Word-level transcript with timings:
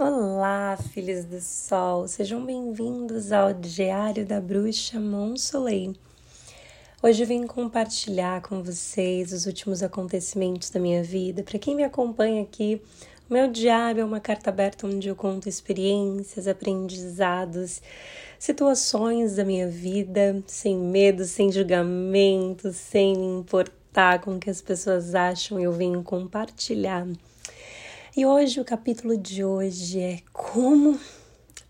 Olá, 0.00 0.78
filhos 0.92 1.24
do 1.24 1.40
sol, 1.40 2.06
sejam 2.06 2.46
bem-vindos 2.46 3.32
ao 3.32 3.52
Diário 3.52 4.24
da 4.24 4.40
Bruxa 4.40 5.00
Monsoleil. 5.00 5.92
Hoje 7.02 7.24
vim 7.24 7.48
compartilhar 7.48 8.40
com 8.42 8.62
vocês 8.62 9.32
os 9.32 9.44
últimos 9.44 9.82
acontecimentos 9.82 10.70
da 10.70 10.78
minha 10.78 11.02
vida. 11.02 11.42
Para 11.42 11.58
quem 11.58 11.74
me 11.74 11.82
acompanha 11.82 12.42
aqui, 12.42 12.80
o 13.28 13.34
meu 13.34 13.50
diário 13.50 14.02
é 14.02 14.04
uma 14.04 14.20
carta 14.20 14.50
aberta 14.50 14.86
onde 14.86 15.08
eu 15.08 15.16
conto 15.16 15.48
experiências, 15.48 16.46
aprendizados, 16.46 17.82
situações 18.38 19.34
da 19.34 19.44
minha 19.44 19.66
vida, 19.66 20.40
sem 20.46 20.76
medo, 20.76 21.24
sem 21.24 21.50
julgamento, 21.50 22.72
sem 22.72 23.16
me 23.16 23.40
importar 23.40 24.20
com 24.20 24.36
o 24.36 24.38
que 24.38 24.48
as 24.48 24.62
pessoas 24.62 25.16
acham, 25.16 25.58
eu 25.58 25.72
venho 25.72 26.04
compartilhar 26.04 27.04
e 28.18 28.26
hoje 28.26 28.60
o 28.60 28.64
capítulo 28.64 29.16
de 29.16 29.44
hoje 29.44 30.00
é 30.00 30.18
como 30.32 30.98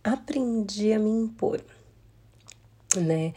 aprendi 0.03 0.95
a 0.95 0.99
me 0.99 1.11
impor, 1.11 1.63
né? 2.97 3.35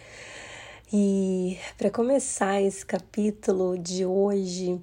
E 0.94 1.58
para 1.78 1.92
começar 1.92 2.62
esse 2.62 2.86
capítulo 2.86 3.78
de 3.78 4.06
hoje, 4.06 4.80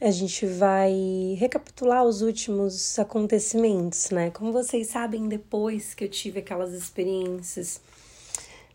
a 0.00 0.10
gente 0.10 0.46
vai 0.46 1.36
recapitular 1.38 2.04
os 2.04 2.22
últimos 2.22 2.98
acontecimentos, 2.98 4.08
né? 4.08 4.30
Como 4.30 4.50
vocês 4.50 4.86
sabem, 4.86 5.28
depois 5.28 5.92
que 5.92 6.04
eu 6.04 6.08
tive 6.08 6.38
aquelas 6.38 6.72
experiências 6.72 7.82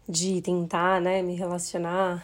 de 0.08 0.40
tentar, 0.40 1.02
né, 1.02 1.24
me 1.24 1.34
relacionar 1.34 2.24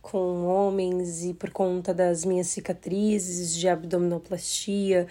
com 0.00 0.46
homens 0.46 1.22
e 1.22 1.34
por 1.34 1.50
conta 1.50 1.92
das 1.92 2.24
minhas 2.24 2.46
cicatrizes 2.46 3.54
de 3.54 3.68
abdominoplastia, 3.68 5.06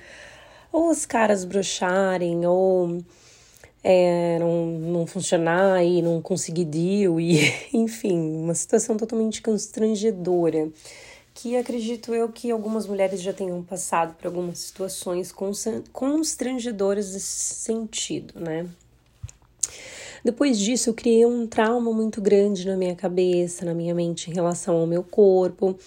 ou 0.75 0.89
os 0.89 1.05
caras 1.05 1.45
brocharem, 1.45 2.45
ou 2.45 3.01
é, 3.81 4.37
não, 4.39 4.65
não 4.65 5.07
funcionar 5.07 5.81
e 5.85 6.01
não 6.01 6.21
conseguir 6.21 6.65
deal, 6.65 7.17
e 7.17 7.39
enfim, 7.73 8.19
uma 8.19 8.53
situação 8.53 8.97
totalmente 8.97 9.41
constrangedora. 9.41 10.69
Que 11.33 11.55
acredito 11.57 12.13
eu 12.13 12.29
que 12.29 12.51
algumas 12.51 12.87
mulheres 12.87 13.21
já 13.21 13.31
tenham 13.33 13.61
passado 13.63 14.15
por 14.15 14.27
algumas 14.27 14.59
situações 14.59 15.33
constrangedoras 15.91 17.13
nesse 17.13 17.55
sentido, 17.55 18.39
né? 18.39 18.67
Depois 20.25 20.57
disso, 20.57 20.89
eu 20.89 20.95
criei 20.95 21.23
um 21.23 21.45
trauma 21.45 21.93
muito 21.93 22.19
grande 22.19 22.65
na 22.65 22.75
minha 22.75 22.95
cabeça, 22.95 23.63
na 23.63 23.75
minha 23.75 23.93
mente 23.93 24.31
em 24.31 24.33
relação 24.33 24.77
ao 24.77 24.87
meu 24.87 25.03
corpo. 25.03 25.77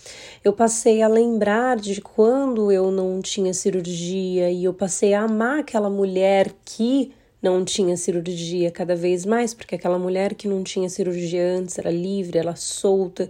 Eu 0.44 0.52
passei 0.52 1.02
a 1.02 1.08
lembrar 1.08 1.76
de 1.76 2.00
quando 2.00 2.70
eu 2.70 2.92
não 2.92 3.20
tinha 3.20 3.52
cirurgia 3.52 4.48
e 4.48 4.62
eu 4.62 4.72
passei 4.72 5.12
a 5.12 5.22
amar 5.22 5.58
aquela 5.58 5.90
mulher 5.90 6.54
que 6.64 7.10
não 7.42 7.64
tinha 7.64 7.96
cirurgia 7.96 8.70
cada 8.70 8.94
vez 8.94 9.26
mais, 9.26 9.52
porque 9.52 9.74
aquela 9.74 9.98
mulher 9.98 10.36
que 10.36 10.46
não 10.46 10.62
tinha 10.62 10.88
cirurgia 10.88 11.56
antes 11.56 11.76
era 11.76 11.90
livre, 11.90 12.38
ela 12.38 12.54
solta. 12.54 13.28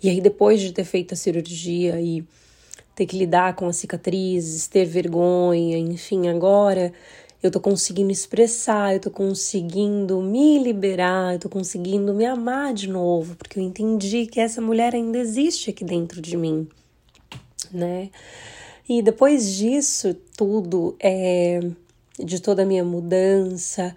E 0.00 0.08
aí, 0.08 0.20
depois 0.20 0.60
de 0.60 0.72
ter 0.72 0.84
feito 0.84 1.12
a 1.12 1.16
cirurgia 1.16 2.00
e 2.00 2.24
ter 2.94 3.04
que 3.04 3.18
lidar 3.18 3.56
com 3.56 3.66
as 3.66 3.78
cicatrizes, 3.78 4.68
ter 4.68 4.84
vergonha, 4.84 5.76
enfim, 5.76 6.28
agora 6.28 6.92
eu 7.42 7.50
tô 7.50 7.60
conseguindo 7.60 8.10
expressar, 8.10 8.94
eu 8.94 9.00
tô 9.00 9.10
conseguindo 9.10 10.20
me 10.20 10.58
liberar, 10.58 11.34
eu 11.34 11.38
tô 11.38 11.48
conseguindo 11.48 12.14
me 12.14 12.24
amar 12.24 12.72
de 12.72 12.88
novo, 12.88 13.36
porque 13.36 13.58
eu 13.58 13.62
entendi 13.62 14.26
que 14.26 14.40
essa 14.40 14.60
mulher 14.60 14.94
ainda 14.94 15.18
existe 15.18 15.70
aqui 15.70 15.84
dentro 15.84 16.20
de 16.20 16.36
mim, 16.36 16.68
né? 17.70 18.10
E 18.88 19.02
depois 19.02 19.54
disso 19.54 20.14
tudo, 20.36 20.96
é, 21.00 21.60
de 22.18 22.40
toda 22.40 22.62
a 22.62 22.66
minha 22.66 22.84
mudança, 22.84 23.96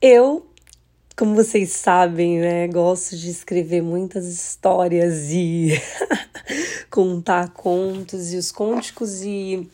eu, 0.00 0.46
como 1.16 1.34
vocês 1.34 1.70
sabem, 1.70 2.38
né, 2.38 2.68
gosto 2.68 3.16
de 3.16 3.28
escrever 3.28 3.82
muitas 3.82 4.26
histórias 4.26 5.30
e 5.30 5.72
contar 6.90 7.50
contos 7.50 8.32
e 8.32 8.36
os 8.36 8.52
contos 8.52 9.22
e 9.22 9.68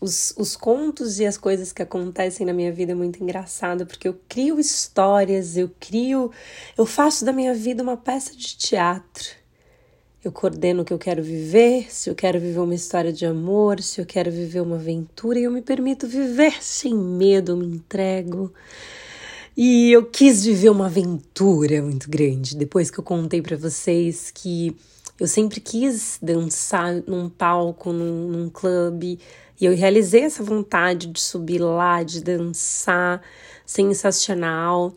os, 0.00 0.34
os 0.36 0.56
contos 0.56 1.18
e 1.18 1.26
as 1.26 1.36
coisas 1.38 1.72
que 1.72 1.82
acontecem 1.82 2.46
na 2.46 2.52
minha 2.52 2.72
vida 2.72 2.92
é 2.92 2.94
muito 2.94 3.22
engraçado, 3.22 3.86
porque 3.86 4.08
eu 4.08 4.18
crio 4.28 4.60
histórias, 4.60 5.56
eu 5.56 5.70
crio, 5.80 6.30
eu 6.76 6.84
faço 6.84 7.24
da 7.24 7.32
minha 7.32 7.54
vida 7.54 7.82
uma 7.82 7.96
peça 7.96 8.34
de 8.34 8.56
teatro. 8.56 9.24
Eu 10.22 10.32
coordeno 10.32 10.82
o 10.82 10.84
que 10.84 10.92
eu 10.92 10.98
quero 10.98 11.22
viver, 11.22 11.86
se 11.88 12.10
eu 12.10 12.14
quero 12.14 12.40
viver 12.40 12.58
uma 12.58 12.74
história 12.74 13.12
de 13.12 13.24
amor, 13.24 13.80
se 13.80 14.00
eu 14.00 14.04
quero 14.04 14.30
viver 14.30 14.60
uma 14.60 14.74
aventura, 14.74 15.38
e 15.38 15.44
eu 15.44 15.52
me 15.52 15.62
permito 15.62 16.06
viver 16.06 16.54
sem 16.60 16.94
medo, 16.94 17.52
eu 17.52 17.56
me 17.56 17.66
entrego. 17.66 18.52
E 19.56 19.92
eu 19.92 20.04
quis 20.04 20.44
viver 20.44 20.68
uma 20.68 20.86
aventura 20.86 21.80
muito 21.80 22.10
grande 22.10 22.56
depois 22.56 22.90
que 22.90 22.98
eu 22.98 23.04
contei 23.04 23.40
para 23.40 23.56
vocês 23.56 24.30
que 24.30 24.76
eu 25.18 25.26
sempre 25.26 25.60
quis 25.60 26.18
dançar 26.20 27.02
num 27.06 27.30
palco, 27.30 27.90
num, 27.90 28.28
num 28.28 28.50
clube, 28.50 29.18
e 29.60 29.64
eu 29.64 29.74
realizei 29.74 30.22
essa 30.22 30.42
vontade 30.42 31.06
de 31.06 31.20
subir 31.20 31.58
lá, 31.58 32.02
de 32.02 32.22
dançar, 32.22 33.22
sensacional. 33.64 34.94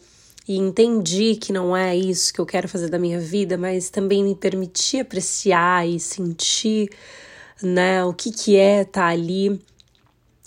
E 0.47 0.57
entendi 0.57 1.35
que 1.35 1.53
não 1.53 1.75
é 1.75 1.95
isso 1.95 2.33
que 2.33 2.41
eu 2.41 2.45
quero 2.45 2.67
fazer 2.67 2.89
da 2.89 2.99
minha 2.99 3.19
vida, 3.19 3.57
mas 3.57 3.89
também 3.89 4.23
me 4.23 4.35
permitir 4.35 5.01
apreciar 5.01 5.87
e 5.87 5.99
sentir, 5.99 6.89
né, 7.61 8.03
o 8.03 8.13
que 8.13 8.31
que 8.31 8.57
é 8.57 8.81
estar 8.81 9.01
tá 9.01 9.07
ali. 9.07 9.61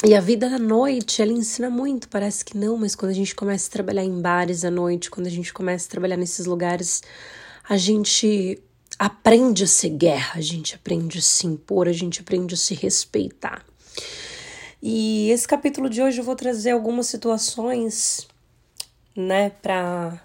E 0.04 0.14
a 0.14 0.20
vida 0.20 0.46
à 0.46 0.58
noite, 0.58 1.22
ela 1.22 1.30
ensina 1.30 1.70
muito, 1.70 2.08
parece 2.08 2.44
que 2.44 2.58
não, 2.58 2.76
mas 2.76 2.96
quando 2.96 3.12
a 3.12 3.14
gente 3.14 3.34
começa 3.34 3.68
a 3.68 3.72
trabalhar 3.72 4.04
em 4.04 4.20
bares 4.20 4.64
à 4.64 4.70
noite, 4.70 5.08
quando 5.08 5.28
a 5.28 5.30
gente 5.30 5.52
começa 5.52 5.86
a 5.86 5.90
trabalhar 5.90 6.16
nesses 6.16 6.44
lugares, 6.44 7.02
a 7.68 7.76
gente 7.76 8.60
aprende 8.98 9.62
a 9.62 9.68
ser 9.68 9.90
guerra, 9.90 10.32
a 10.34 10.40
gente 10.40 10.74
aprende 10.74 11.18
a 11.18 11.22
se 11.22 11.46
impor, 11.46 11.86
a 11.86 11.92
gente 11.92 12.20
aprende 12.20 12.54
a 12.54 12.56
se 12.56 12.74
respeitar. 12.74 13.64
E 14.82 15.30
esse 15.30 15.46
capítulo 15.46 15.88
de 15.88 16.02
hoje 16.02 16.18
eu 16.18 16.24
vou 16.24 16.34
trazer 16.34 16.72
algumas 16.72 17.06
situações, 17.06 18.26
né, 19.16 19.50
para 19.62 20.20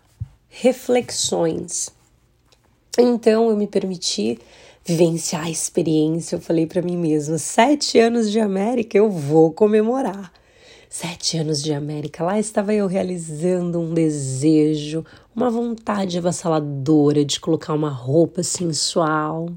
reflexões. 0.50 1.90
Então 2.98 3.50
eu 3.50 3.56
me 3.56 3.68
permiti 3.68 4.40
vivenciar 4.84 5.46
a 5.46 5.50
experiência. 5.50 6.36
Eu 6.36 6.42
falei 6.42 6.66
para 6.66 6.82
mim 6.82 6.98
mesma: 6.98 7.38
sete 7.38 8.00
anos 8.00 8.32
de 8.32 8.40
América 8.40 8.98
eu 8.98 9.10
vou 9.10 9.52
comemorar. 9.52 10.32
Sete 10.90 11.38
anos 11.38 11.62
de 11.62 11.74
América, 11.74 12.24
lá 12.24 12.40
estava 12.40 12.74
eu 12.74 12.88
realizando 12.88 13.78
um 13.78 13.94
desejo, 13.94 15.06
uma 15.36 15.50
vontade 15.50 16.18
avassaladora 16.18 17.26
de 17.26 17.42
colocar 17.42 17.74
uma 17.74 17.90
roupa 17.90 18.42
sensual, 18.42 19.50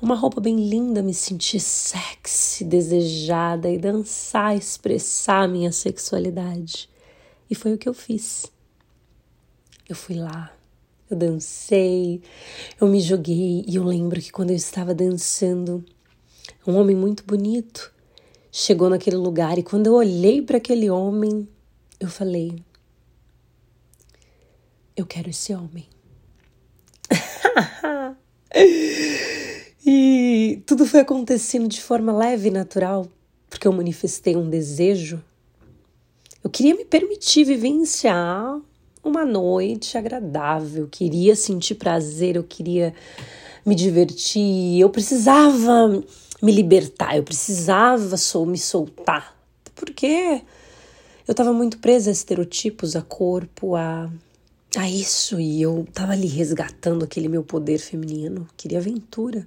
uma 0.00 0.14
roupa 0.14 0.40
bem 0.40 0.68
linda, 0.68 1.02
me 1.02 1.14
sentir 1.14 1.60
sexy, 1.60 2.64
desejada 2.64 3.70
e 3.70 3.78
dançar, 3.78 4.56
expressar 4.56 5.48
minha 5.48 5.72
sexualidade. 5.72 6.88
E 7.48 7.54
foi 7.54 7.74
o 7.74 7.78
que 7.78 7.88
eu 7.88 7.94
fiz. 7.94 8.50
Eu 9.88 9.94
fui 9.94 10.16
lá, 10.16 10.52
eu 11.08 11.16
dancei, 11.16 12.20
eu 12.80 12.88
me 12.88 13.00
joguei 13.00 13.64
e 13.66 13.76
eu 13.76 13.84
lembro 13.84 14.20
que 14.20 14.32
quando 14.32 14.50
eu 14.50 14.56
estava 14.56 14.94
dançando, 14.94 15.84
um 16.66 16.76
homem 16.76 16.96
muito 16.96 17.24
bonito 17.24 17.94
chegou 18.56 18.88
naquele 18.88 19.16
lugar 19.16 19.58
e 19.58 19.62
quando 19.62 19.86
eu 19.86 19.92
olhei 19.92 20.40
para 20.40 20.56
aquele 20.56 20.88
homem, 20.88 21.46
eu 22.00 22.08
falei: 22.08 22.64
Eu 24.96 25.04
quero 25.04 25.28
esse 25.28 25.54
homem. 25.54 25.86
E 29.88 30.64
tudo 30.66 30.84
foi 30.84 30.98
acontecendo 30.98 31.68
de 31.68 31.80
forma 31.80 32.12
leve 32.12 32.48
e 32.48 32.50
natural, 32.50 33.06
porque 33.48 33.68
eu 33.68 33.72
manifestei 33.72 34.34
um 34.34 34.50
desejo. 34.50 35.22
Eu 36.42 36.50
queria 36.50 36.74
me 36.74 36.84
permitir 36.84 37.44
vivenciar 37.44 38.60
uma 39.04 39.24
noite 39.24 39.96
agradável, 39.96 40.82
eu 40.82 40.88
queria 40.88 41.36
sentir 41.36 41.76
prazer, 41.76 42.34
eu 42.34 42.42
queria 42.42 42.92
me 43.64 43.76
divertir, 43.76 44.80
eu 44.80 44.90
precisava 44.90 46.02
me 46.42 46.50
libertar, 46.50 47.16
eu 47.16 47.22
precisava 47.22 48.16
sou 48.16 48.44
me 48.44 48.58
soltar, 48.58 49.36
porque 49.76 50.42
eu 51.28 51.30
estava 51.30 51.52
muito 51.52 51.78
presa 51.78 52.10
a 52.10 52.12
estereotipos, 52.12 52.96
a 52.96 53.02
corpo, 53.02 53.76
a, 53.76 54.10
a 54.76 54.90
isso, 54.90 55.38
e 55.38 55.62
eu 55.62 55.84
estava 55.88 56.10
ali 56.10 56.26
resgatando 56.26 57.04
aquele 57.04 57.28
meu 57.28 57.44
poder 57.44 57.78
feminino, 57.78 58.48
queria 58.56 58.78
aventura 58.78 59.46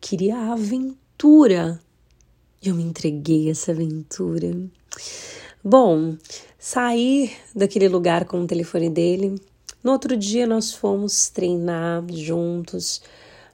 queria 0.00 0.36
a 0.36 0.52
aventura. 0.52 1.80
E 2.62 2.68
eu 2.68 2.74
me 2.74 2.82
entreguei 2.82 3.48
a 3.48 3.52
essa 3.52 3.72
aventura. 3.72 4.56
Bom, 5.62 6.16
saí 6.58 7.32
daquele 7.54 7.88
lugar 7.88 8.24
com 8.24 8.42
o 8.42 8.46
telefone 8.46 8.88
dele. 8.88 9.34
No 9.82 9.92
outro 9.92 10.16
dia 10.16 10.46
nós 10.46 10.72
fomos 10.72 11.28
treinar 11.30 12.04
juntos, 12.10 13.02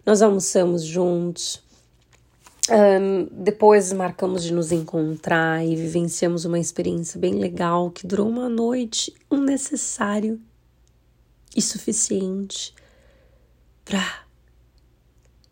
nós 0.05 0.23
almoçamos 0.23 0.83
juntos. 0.83 1.63
Um, 2.69 3.29
depois 3.31 3.93
marcamos 3.93 4.43
de 4.43 4.53
nos 4.53 4.73
encontrar 4.73 5.65
e 5.65 5.77
vivenciamos 5.77 6.45
uma 6.45 6.59
experiência 6.59 7.21
bem 7.21 7.35
legal 7.35 7.93
que 7.93 8.05
durou 8.05 8.29
uma 8.29 8.49
noite, 8.49 9.15
um 9.31 9.41
necessário 9.41 10.41
e 11.55 11.63
suficiente 11.63 12.75
para 13.85 14.26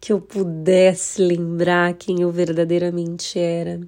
que 0.05 0.13
eu 0.13 0.21
pudesse 0.21 1.23
lembrar 1.23 1.95
quem 1.95 2.21
eu 2.21 2.31
verdadeiramente 2.31 3.39
era. 3.39 3.81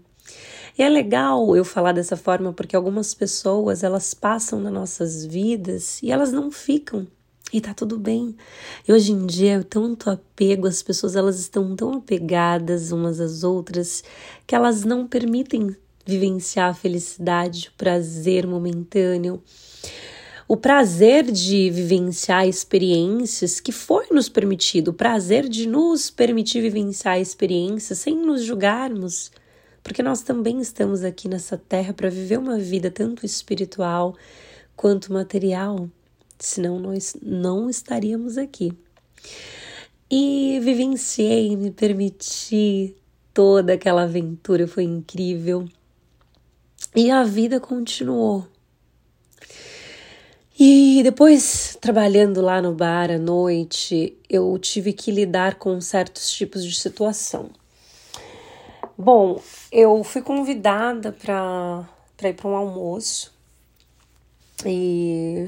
E 0.78 0.82
é 0.82 0.88
legal 0.88 1.54
eu 1.54 1.62
falar 1.62 1.92
dessa 1.92 2.16
forma 2.16 2.54
porque 2.54 2.74
algumas 2.74 3.12
pessoas 3.12 3.82
elas 3.82 4.14
passam 4.14 4.58
nas 4.58 4.72
nossas 4.72 5.26
vidas 5.26 6.02
e 6.02 6.10
elas 6.10 6.32
não 6.32 6.50
ficam. 6.50 7.06
E 7.52 7.60
tá 7.60 7.74
tudo 7.74 7.98
bem. 7.98 8.34
E 8.88 8.94
hoje 8.94 9.12
em 9.12 9.26
dia 9.26 9.56
é 9.56 9.62
tanto 9.62 10.08
apego, 10.08 10.66
as 10.66 10.82
pessoas 10.82 11.16
elas 11.16 11.38
estão 11.38 11.76
tão 11.76 11.92
apegadas 11.92 12.92
umas 12.92 13.20
às 13.20 13.44
outras 13.44 14.02
que 14.46 14.54
elas 14.54 14.86
não 14.86 15.06
permitem 15.06 15.76
vivenciar 16.06 16.70
a 16.70 16.74
felicidade, 16.74 17.68
o 17.68 17.76
prazer 17.76 18.46
momentâneo, 18.46 19.42
o 20.48 20.56
prazer 20.56 21.31
de 21.31 21.70
vivenciar 21.70 22.46
experiências 22.46 23.58
que 23.58 23.72
foi 23.72 24.06
nos 24.10 24.28
permitido, 24.28 24.88
o 24.88 24.94
prazer 24.94 25.48
de 25.48 25.66
nos 25.66 26.10
permitir 26.10 26.60
vivenciar 26.60 27.20
experiências 27.20 27.98
sem 27.98 28.16
nos 28.16 28.44
julgarmos, 28.44 29.31
porque 29.82 30.02
nós 30.02 30.22
também 30.22 30.60
estamos 30.60 31.02
aqui 31.02 31.28
nessa 31.28 31.56
terra 31.56 31.93
para 31.93 32.10
viver 32.10 32.38
uma 32.38 32.58
vida 32.58 32.90
tanto 32.90 33.26
espiritual 33.26 34.14
quanto 34.76 35.12
material 35.12 35.88
senão 36.38 36.78
nós 36.78 37.16
não 37.22 37.69
estaríamos 37.69 38.37
aqui. 38.38 38.72
E 40.10 40.60
vivenciei, 40.62 41.56
me 41.56 41.70
permiti 41.70 42.94
toda 43.34 43.72
aquela 43.72 44.02
aventura, 44.02 44.69
foi 44.69 44.84
incrível. 44.84 45.66
E 46.94 47.10
a 47.10 47.25
vida 47.25 47.58
continuou. 47.58 48.46
E 50.58 51.02
depois, 51.02 51.76
trabalhando 51.82 52.40
lá 52.40 52.62
no 52.62 52.72
bar 52.72 53.10
à 53.10 53.18
noite, 53.18 54.16
eu 54.28 54.58
tive 54.58 54.94
que 54.94 55.10
lidar 55.10 55.56
com 55.56 55.78
certos 55.82 56.30
tipos 56.30 56.64
de 56.64 56.74
situação. 56.74 57.50
Bom, 58.96 59.38
eu 59.70 60.02
fui 60.02 60.22
convidada 60.22 61.12
para 61.12 61.86
ir 62.22 62.32
para 62.32 62.48
um 62.48 62.56
almoço 62.56 63.34
e 64.64 65.46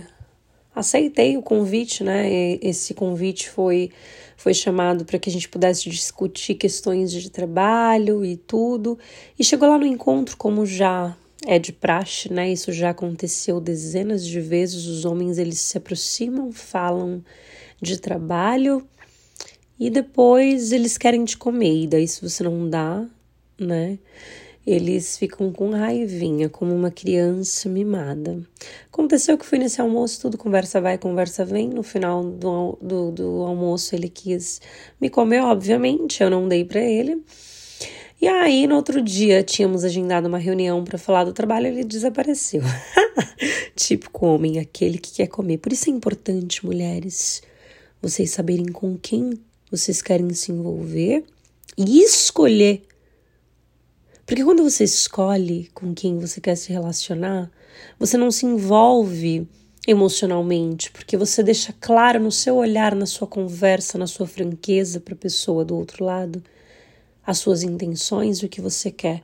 aceitei 0.74 1.38
o 1.38 1.42
convite, 1.42 2.04
né? 2.04 2.58
Esse 2.60 2.92
convite 2.92 3.48
foi 3.48 3.90
foi 4.36 4.52
chamado 4.52 5.06
para 5.06 5.18
que 5.18 5.30
a 5.30 5.32
gente 5.32 5.48
pudesse 5.48 5.88
discutir 5.88 6.54
questões 6.54 7.10
de 7.10 7.30
trabalho 7.30 8.24
e 8.24 8.36
tudo. 8.36 8.98
E 9.38 9.42
chegou 9.42 9.68
lá 9.70 9.78
no 9.78 9.86
encontro, 9.86 10.36
como 10.36 10.66
já 10.66 11.16
é 11.46 11.58
de 11.58 11.72
praxe, 11.72 12.32
né? 12.32 12.50
Isso 12.50 12.72
já 12.72 12.90
aconteceu 12.90 13.60
dezenas 13.60 14.26
de 14.26 14.40
vezes. 14.40 14.86
Os 14.86 15.04
homens 15.04 15.38
eles 15.38 15.60
se 15.60 15.78
aproximam, 15.78 16.52
falam 16.52 17.24
de 17.80 17.98
trabalho 17.98 18.86
e 19.78 19.90
depois 19.90 20.72
eles 20.72 20.98
querem 20.98 21.24
te 21.24 21.36
comer. 21.36 21.84
E 21.84 21.86
daí, 21.86 22.08
se 22.08 22.20
você 22.20 22.42
não 22.42 22.68
dá, 22.68 23.06
né? 23.58 23.98
eles 24.70 25.16
ficam 25.16 25.50
com 25.50 25.70
raivinha, 25.70 26.50
como 26.50 26.74
uma 26.74 26.90
criança 26.90 27.70
mimada. 27.70 28.38
Aconteceu 28.92 29.38
que 29.38 29.46
fui 29.46 29.58
nesse 29.58 29.80
almoço, 29.80 30.20
tudo 30.20 30.36
conversa 30.36 30.78
vai, 30.78 30.98
conversa 30.98 31.42
vem. 31.42 31.70
No 31.70 31.82
final 31.82 32.22
do, 32.22 32.78
do, 32.82 33.10
do 33.10 33.42
almoço, 33.44 33.94
ele 33.94 34.10
quis 34.10 34.60
me 35.00 35.08
comer, 35.08 35.40
obviamente, 35.40 36.22
eu 36.22 36.28
não 36.28 36.46
dei 36.46 36.66
para 36.66 36.80
ele. 36.80 37.24
E 38.20 38.26
aí, 38.26 38.66
no 38.66 38.74
outro 38.74 39.00
dia, 39.00 39.42
tínhamos 39.42 39.84
agendado 39.84 40.26
uma 40.26 40.38
reunião 40.38 40.82
para 40.84 40.98
falar 40.98 41.24
do 41.24 41.32
trabalho 41.32 41.68
ele 41.68 41.84
desapareceu. 41.84 42.62
Típico 43.76 44.26
homem, 44.26 44.58
aquele 44.58 44.98
que 44.98 45.12
quer 45.12 45.28
comer. 45.28 45.58
Por 45.58 45.72
isso 45.72 45.88
é 45.88 45.92
importante, 45.92 46.66
mulheres, 46.66 47.42
vocês 48.02 48.30
saberem 48.30 48.66
com 48.66 48.98
quem 48.98 49.38
vocês 49.70 50.02
querem 50.02 50.32
se 50.34 50.50
envolver 50.50 51.24
e 51.76 52.02
escolher 52.02 52.82
porque 54.28 54.44
quando 54.44 54.62
você 54.62 54.84
escolhe 54.84 55.70
com 55.72 55.94
quem 55.94 56.18
você 56.18 56.38
quer 56.38 56.54
se 56.54 56.70
relacionar, 56.70 57.50
você 57.98 58.18
não 58.18 58.30
se 58.30 58.44
envolve 58.44 59.48
emocionalmente, 59.86 60.90
porque 60.90 61.16
você 61.16 61.42
deixa 61.42 61.74
claro 61.80 62.20
no 62.20 62.30
seu 62.30 62.56
olhar, 62.56 62.94
na 62.94 63.06
sua 63.06 63.26
conversa, 63.26 63.96
na 63.96 64.06
sua 64.06 64.26
franqueza 64.26 65.00
para 65.00 65.14
a 65.14 65.16
pessoa 65.16 65.64
do 65.64 65.74
outro 65.74 66.04
lado, 66.04 66.44
as 67.28 67.40
suas 67.40 67.62
intenções 67.62 68.38
e 68.38 68.46
o 68.46 68.48
que 68.48 68.58
você 68.58 68.90
quer. 68.90 69.22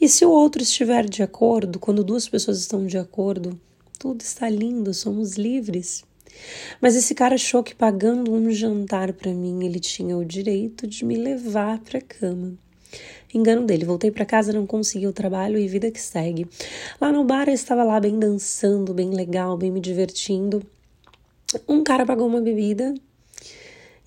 E 0.00 0.08
se 0.08 0.24
o 0.24 0.30
outro 0.30 0.62
estiver 0.62 1.06
de 1.06 1.22
acordo, 1.22 1.78
quando 1.78 2.02
duas 2.02 2.26
pessoas 2.26 2.58
estão 2.58 2.86
de 2.86 2.96
acordo, 2.96 3.60
tudo 3.98 4.22
está 4.22 4.48
lindo, 4.48 4.94
somos 4.94 5.36
livres. 5.36 6.02
Mas 6.80 6.96
esse 6.96 7.14
cara 7.14 7.34
achou 7.34 7.62
que 7.62 7.74
pagando 7.74 8.32
um 8.32 8.50
jantar 8.50 9.12
para 9.12 9.30
mim, 9.30 9.62
ele 9.62 9.78
tinha 9.78 10.16
o 10.16 10.24
direito 10.24 10.86
de 10.86 11.04
me 11.04 11.16
levar 11.16 11.78
para 11.80 12.00
cama. 12.00 12.54
Engano 13.34 13.66
dele, 13.66 13.84
voltei 13.84 14.10
para 14.10 14.24
casa, 14.24 14.50
não 14.50 14.66
consegui 14.66 15.06
o 15.06 15.12
trabalho 15.12 15.58
e 15.58 15.68
vida 15.68 15.90
que 15.90 16.00
segue. 16.00 16.46
Lá 16.98 17.12
no 17.12 17.24
bar 17.24 17.46
eu 17.46 17.54
estava 17.54 17.84
lá 17.84 18.00
bem 18.00 18.18
dançando, 18.18 18.94
bem 18.94 19.10
legal, 19.10 19.54
bem 19.58 19.70
me 19.70 19.80
divertindo. 19.80 20.62
Um 21.68 21.84
cara 21.84 22.06
pagou 22.06 22.26
uma 22.26 22.40
bebida 22.40 22.94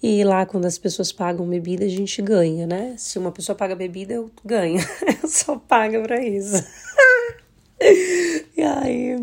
e 0.02 0.24
lá, 0.24 0.46
quando 0.46 0.66
as 0.66 0.80
pessoas 0.80 1.12
pagam 1.12 1.48
bebida, 1.48 1.86
a 1.86 1.90
gente 1.90 2.22
ganha, 2.22 2.66
né? 2.66 2.96
Se 2.98 3.20
uma 3.20 3.32
pessoa 3.32 3.56
paga 3.56 3.76
bebida, 3.76 4.14
eu 4.14 4.32
ganho. 4.44 4.80
eu 5.22 5.30
só 5.30 5.58
pago 5.58 6.02
pra 6.02 6.20
isso. 6.20 6.64
e 8.58 8.62
aí, 8.62 9.22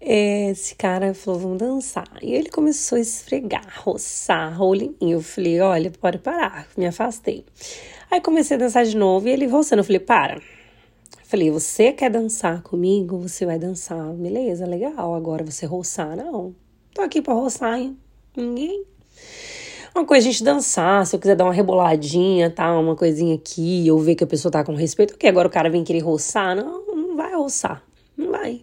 esse 0.00 0.74
cara 0.74 1.14
falou: 1.14 1.38
vamos 1.40 1.58
dançar. 1.58 2.08
E 2.20 2.32
ele 2.32 2.50
começou 2.50 2.96
a 2.96 3.00
esfregar, 3.00 3.82
roçar, 3.82 4.56
rolinho. 4.58 4.96
Eu 5.00 5.22
falei: 5.22 5.60
olha, 5.60 5.90
pode 5.90 6.18
parar. 6.18 6.66
Me 6.76 6.86
afastei. 6.86 7.44
Aí 8.10 8.20
comecei 8.20 8.56
a 8.56 8.60
dançar 8.60 8.84
de 8.84 8.96
novo 8.96 9.28
e 9.28 9.30
ele 9.30 9.46
roçando. 9.46 9.80
Eu 9.80 9.84
falei, 9.84 10.00
para. 10.00 10.40
Falei, 11.24 11.50
você 11.50 11.92
quer 11.92 12.10
dançar 12.10 12.62
comigo? 12.62 13.18
Você 13.18 13.44
vai 13.44 13.58
dançar. 13.58 14.14
Beleza, 14.14 14.66
legal. 14.66 15.14
Agora 15.14 15.44
você 15.44 15.66
roçar, 15.66 16.16
não. 16.16 16.56
Tô 16.94 17.02
aqui 17.02 17.20
pra 17.20 17.34
roçar, 17.34 17.78
hein? 17.78 17.96
Ninguém. 18.34 18.84
Uma 19.94 20.04
coisa 20.04 20.28
a 20.28 20.30
gente 20.30 20.44
dançar, 20.44 21.06
se 21.06 21.16
eu 21.16 21.20
quiser 21.20 21.34
dar 21.34 21.44
uma 21.44 21.52
reboladinha, 21.52 22.50
tá? 22.50 22.78
Uma 22.78 22.94
coisinha 22.94 23.34
aqui, 23.34 23.86
eu 23.86 23.98
ver 23.98 24.14
que 24.14 24.24
a 24.24 24.26
pessoa 24.26 24.52
tá 24.52 24.62
com 24.62 24.74
respeito. 24.74 25.14
Ok, 25.14 25.28
agora 25.28 25.48
o 25.48 25.50
cara 25.50 25.70
vem 25.70 25.82
querer 25.84 26.00
roçar. 26.00 26.54
Não, 26.54 26.86
não 26.86 27.16
vai 27.16 27.34
roçar. 27.34 27.82
Não 28.16 28.30
vai. 28.30 28.62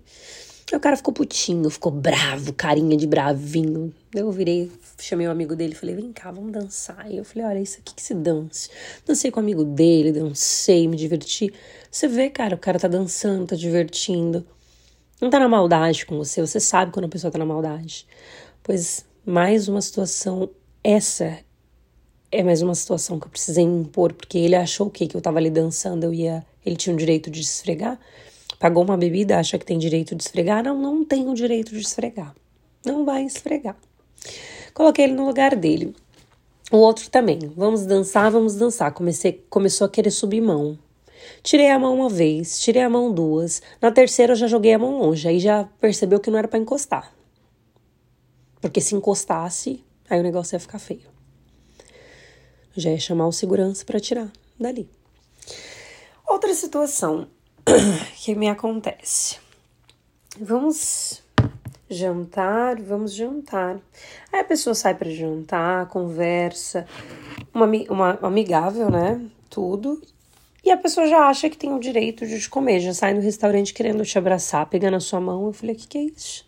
Aí 0.71 0.77
o 0.77 0.79
cara 0.79 0.97
ficou 0.97 1.13
putinho, 1.13 1.69
ficou 1.69 1.91
bravo, 1.91 2.51
carinha 2.51 2.97
de 2.97 3.05
bravinho. 3.05 3.93
Eu 4.13 4.31
virei, 4.31 4.71
chamei 4.99 5.27
um 5.27 5.31
amigo 5.31 5.55
dele, 5.55 5.75
falei, 5.75 5.95
vem 5.95 6.11
cá, 6.11 6.31
vamos 6.31 6.51
dançar. 6.51 7.09
E 7.11 7.17
eu 7.17 7.23
falei, 7.23 7.47
olha, 7.47 7.59
isso 7.59 7.77
aqui 7.79 7.93
que 7.93 8.01
se 8.01 8.15
dance. 8.15 8.69
Dancei 9.05 9.29
com 9.29 9.39
o 9.39 9.43
amigo 9.43 9.63
dele, 9.63 10.11
dancei, 10.11 10.87
me 10.87 10.97
diverti. 10.97 11.53
Você 11.91 12.07
vê, 12.07 12.29
cara, 12.29 12.55
o 12.55 12.57
cara 12.57 12.79
tá 12.79 12.87
dançando, 12.87 13.45
tá 13.45 13.55
divertindo. 13.55 14.45
Não 15.21 15.29
tá 15.29 15.39
na 15.39 15.47
maldade 15.47 16.05
com 16.05 16.17
você, 16.17 16.41
você 16.41 16.59
sabe 16.59 16.91
quando 16.91 17.05
a 17.05 17.09
pessoa 17.09 17.31
tá 17.31 17.37
na 17.37 17.45
maldade. 17.45 18.07
Pois 18.63 19.05
mais 19.25 19.67
uma 19.67 19.81
situação, 19.81 20.49
essa 20.87 21.39
é 22.31 22.43
mais 22.43 22.61
uma 22.61 22.75
situação 22.75 23.19
que 23.19 23.25
eu 23.25 23.31
precisei 23.31 23.63
impor, 23.63 24.13
porque 24.13 24.37
ele 24.37 24.55
achou 24.55 24.85
o 24.85 24.91
quê? 24.91 25.07
Que 25.07 25.17
eu 25.17 25.21
tava 25.21 25.39
ali 25.39 25.49
dançando, 25.49 26.03
eu 26.03 26.13
ia. 26.13 26.45
Ele 26.63 26.75
tinha 26.75 26.93
o 26.93 26.97
direito 26.97 27.31
de 27.31 27.41
esfregar. 27.41 27.99
Pagou 28.59 28.83
uma 28.83 28.95
bebida, 28.95 29.39
acha 29.39 29.57
que 29.57 29.65
tem 29.65 29.79
direito 29.79 30.13
de 30.13 30.21
esfregar? 30.21 30.63
Não, 30.63 30.79
não 30.79 31.03
tem 31.03 31.27
o 31.27 31.33
direito 31.33 31.71
de 31.71 31.79
esfregar. 31.79 32.35
Não 32.85 33.03
vai 33.03 33.23
esfregar. 33.23 33.75
Coloquei 34.75 35.05
ele 35.05 35.13
no 35.13 35.25
lugar 35.25 35.55
dele. 35.55 35.95
O 36.71 36.77
outro 36.77 37.09
também. 37.09 37.39
Vamos 37.57 37.87
dançar, 37.87 38.29
vamos 38.29 38.53
dançar. 38.53 38.91
Comecei, 38.93 39.43
começou 39.49 39.85
a 39.85 39.89
querer 39.89 40.11
subir 40.11 40.41
mão. 40.41 40.77
Tirei 41.41 41.71
a 41.71 41.79
mão 41.79 41.95
uma 41.95 42.09
vez, 42.09 42.59
tirei 42.59 42.83
a 42.83 42.89
mão 42.89 43.11
duas. 43.11 43.59
Na 43.81 43.91
terceira 43.91 44.33
eu 44.33 44.37
já 44.37 44.45
joguei 44.45 44.73
a 44.75 44.79
mão 44.79 44.99
longe. 44.99 45.27
Aí 45.27 45.39
já 45.39 45.67
percebeu 45.81 46.19
que 46.19 46.29
não 46.29 46.37
era 46.37 46.47
para 46.47 46.59
encostar. 46.59 47.11
Porque 48.61 48.79
se 48.79 48.93
encostasse, 48.93 49.83
aí 50.09 50.19
o 50.19 50.23
negócio 50.23 50.55
ia 50.55 50.59
ficar 50.59 50.79
feio. 50.79 51.09
Já 52.75 52.91
ia 52.91 52.99
chamar 52.99 53.27
o 53.27 53.31
segurança 53.31 53.85
para 53.85 53.99
tirar 53.99 54.31
dali. 54.59 54.89
Outra 56.27 56.53
situação. 56.53 57.27
que 58.17 58.35
me 58.35 58.49
acontece. 58.49 59.39
Vamos 60.39 61.23
jantar, 61.89 62.81
vamos 62.81 63.13
jantar. 63.13 63.79
Aí 64.31 64.39
a 64.41 64.43
pessoa 64.43 64.75
sai 64.75 64.95
para 64.95 65.09
jantar, 65.09 65.87
conversa, 65.87 66.85
uma, 67.53 67.65
uma 67.89 68.19
amigável, 68.21 68.89
né? 68.89 69.21
Tudo. 69.49 70.01
E 70.63 70.71
a 70.71 70.77
pessoa 70.77 71.07
já 71.07 71.27
acha 71.27 71.49
que 71.49 71.57
tem 71.57 71.73
o 71.73 71.79
direito 71.79 72.25
de 72.25 72.39
te 72.39 72.49
comer, 72.49 72.79
já 72.79 72.93
sai 72.93 73.13
no 73.13 73.21
restaurante 73.21 73.73
querendo 73.73 74.03
te 74.03 74.17
abraçar, 74.17 74.65
pegando 74.67 74.97
a 74.97 74.99
sua 74.99 75.21
mão. 75.21 75.45
Eu 75.45 75.53
falei: 75.53 75.75
o 75.75 75.77
que, 75.77 75.87
que 75.87 75.97
é 75.97 76.03
isso? 76.03 76.45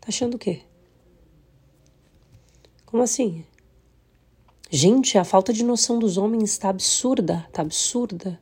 Tá 0.00 0.08
achando 0.08 0.34
o 0.34 0.38
quê? 0.38 0.62
Como 2.92 3.04
assim? 3.04 3.42
Gente, 4.70 5.16
a 5.16 5.24
falta 5.24 5.50
de 5.50 5.64
noção 5.64 5.98
dos 5.98 6.18
homens 6.18 6.50
está 6.50 6.68
absurda, 6.68 7.46
está 7.48 7.62
absurda. 7.62 8.38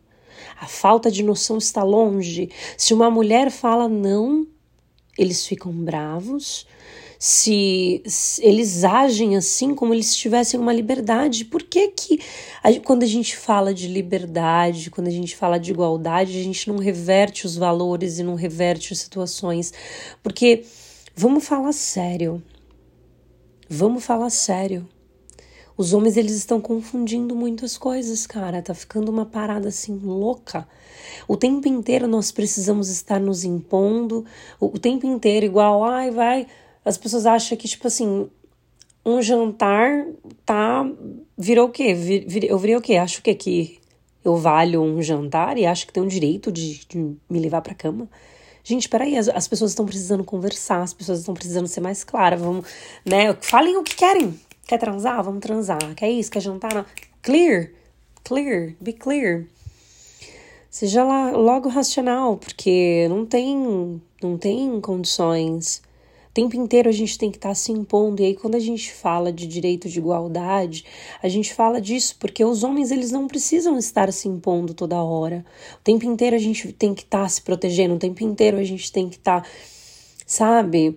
A 0.61 0.67
falta 0.67 1.09
de 1.09 1.23
noção 1.23 1.57
está 1.57 1.85
longe. 1.85 2.51
Se 2.77 2.93
uma 2.93 3.09
mulher 3.09 3.49
fala 3.53 3.89
não, 3.89 4.45
eles 5.17 5.47
ficam 5.47 5.71
bravos. 5.71 6.67
Se, 7.17 8.03
se 8.05 8.45
eles 8.45 8.83
agem 8.83 9.37
assim 9.37 9.73
como 9.73 9.95
eles 9.95 10.17
tivessem 10.17 10.59
uma 10.59 10.73
liberdade, 10.73 11.45
por 11.45 11.63
que 11.63 11.87
que 11.87 12.21
a, 12.61 12.73
quando 12.81 13.05
a 13.05 13.07
gente 13.07 13.37
fala 13.37 13.73
de 13.73 13.87
liberdade, 13.87 14.91
quando 14.91 15.07
a 15.07 15.13
gente 15.13 15.37
fala 15.37 15.61
de 15.61 15.71
igualdade, 15.71 16.41
a 16.41 16.43
gente 16.43 16.67
não 16.67 16.79
reverte 16.79 17.47
os 17.47 17.57
valores 17.57 18.19
e 18.19 18.25
não 18.25 18.35
reverte 18.35 18.93
as 18.93 18.99
situações? 18.99 19.73
Porque 20.25 20.65
vamos 21.15 21.47
falar 21.47 21.73
sério. 21.73 22.43
Vamos 23.73 24.05
falar 24.05 24.31
sério. 24.31 24.85
Os 25.77 25.93
homens 25.93 26.17
eles 26.17 26.33
estão 26.33 26.61
confundindo 26.61 27.37
muitas 27.37 27.79
coisas, 27.79 28.27
cara. 28.27 28.61
Tá 28.61 28.75
ficando 28.75 29.13
uma 29.13 29.25
parada 29.25 29.69
assim 29.69 29.97
louca. 29.97 30.67
O 31.29 31.37
tempo 31.37 31.69
inteiro 31.69 32.09
nós 32.09 32.33
precisamos 32.33 32.89
estar 32.89 33.21
nos 33.21 33.45
impondo. 33.45 34.27
O, 34.59 34.77
tempo 34.77 35.07
inteiro 35.07 35.47
igual, 35.47 35.85
ai, 35.85 36.11
vai. 36.11 36.49
As 36.85 36.99
pessoas 36.99 37.27
acham 37.27 37.57
que 37.57 37.69
tipo 37.69 37.87
assim, 37.87 38.29
um 39.07 39.23
jantar 39.23 40.05
tá 40.45 40.85
virou 41.39 41.69
o 41.69 41.71
quê? 41.71 41.95
Vir, 41.95 42.27
vir, 42.27 42.51
eu 42.51 42.59
virei 42.59 42.75
o 42.75 42.81
quê? 42.81 42.97
Acho 42.97 43.23
que 43.23 43.33
que 43.37 43.79
eu 44.25 44.37
valho 44.37 44.83
um 44.83 45.01
jantar 45.01 45.57
e 45.57 45.65
acho 45.65 45.87
que 45.87 45.93
tenho 45.93 46.07
o 46.07 46.09
direito 46.09 46.51
de, 46.51 46.85
de 46.89 46.99
me 46.99 47.39
levar 47.39 47.63
para 47.63 47.73
cama. 47.73 48.09
Gente, 48.63 48.89
peraí, 48.89 49.17
as, 49.17 49.29
as 49.29 49.49
pessoas 49.49 49.71
estão 49.71 49.87
precisando 49.87 50.25
conversar, 50.25 50.83
as 50.83 50.93
pessoas 50.93 51.21
estão 51.21 51.35
precisando 51.35 51.67
ser 51.67 51.81
mais 51.81 52.05
claras, 52.05 52.41
vamos, 52.41 52.67
né? 53.05 53.35
Falem 53.41 53.77
o 53.77 53.83
que 53.83 53.97
querem, 53.97 54.39
Quer 54.71 54.79
transar? 54.79 55.21
Vamos 55.25 55.41
transar. 55.41 55.81
Quer 55.97 56.09
isso? 56.11 56.31
Quer 56.31 56.39
jantar? 56.39 56.73
Não. 56.73 56.87
Clear. 57.23 57.71
Clear. 58.23 58.77
Be 58.81 58.93
clear. 58.93 59.45
Seja 60.71 61.03
lá 61.03 61.33
logo 61.33 61.69
racional, 61.69 62.37
porque 62.37 63.09
não 63.09 63.27
tem, 63.27 64.01
não 64.23 64.39
tem 64.39 64.81
condições. 64.81 65.83
O 66.31 66.33
tempo 66.33 66.57
inteiro 66.57 66.89
a 66.89 66.93
gente 66.93 67.19
tem 67.19 67.31
que 67.31 67.39
estar 67.39 67.49
tá 67.49 67.55
se 67.55 67.73
impondo. 67.73 68.23
E 68.23 68.27
aí, 68.27 68.35
quando 68.37 68.55
a 68.55 68.61
gente 68.61 68.93
fala 68.93 69.33
de 69.33 69.49
direito 69.49 69.89
de 69.89 69.99
igualdade, 69.99 70.85
a 71.21 71.29
gente 71.29 71.53
fala 71.53 71.81
disso 71.81 72.17
porque 72.21 72.45
os 72.45 72.63
homens 72.63 72.93
eles 72.93 73.11
não 73.11 73.27
precisam 73.27 73.77
estar 73.77 74.13
se 74.13 74.29
impondo 74.29 74.73
toda 74.73 75.03
hora. 75.03 75.45
O 75.75 75.83
tempo 75.83 76.07
inteiro 76.07 76.37
a 76.37 76.39
gente 76.39 76.73
tem 76.73 76.95
que 76.95 77.03
estar 77.03 77.23
tá 77.23 77.29
se 77.29 77.43
protegendo, 77.43 77.97
o 77.97 77.99
tempo 77.99 78.23
inteiro 78.23 78.59
a 78.59 78.65
gente 78.65 78.93
tem 78.93 79.09
que 79.09 79.17
estar, 79.17 79.43
tá, 79.43 79.49
sabe? 80.25 80.97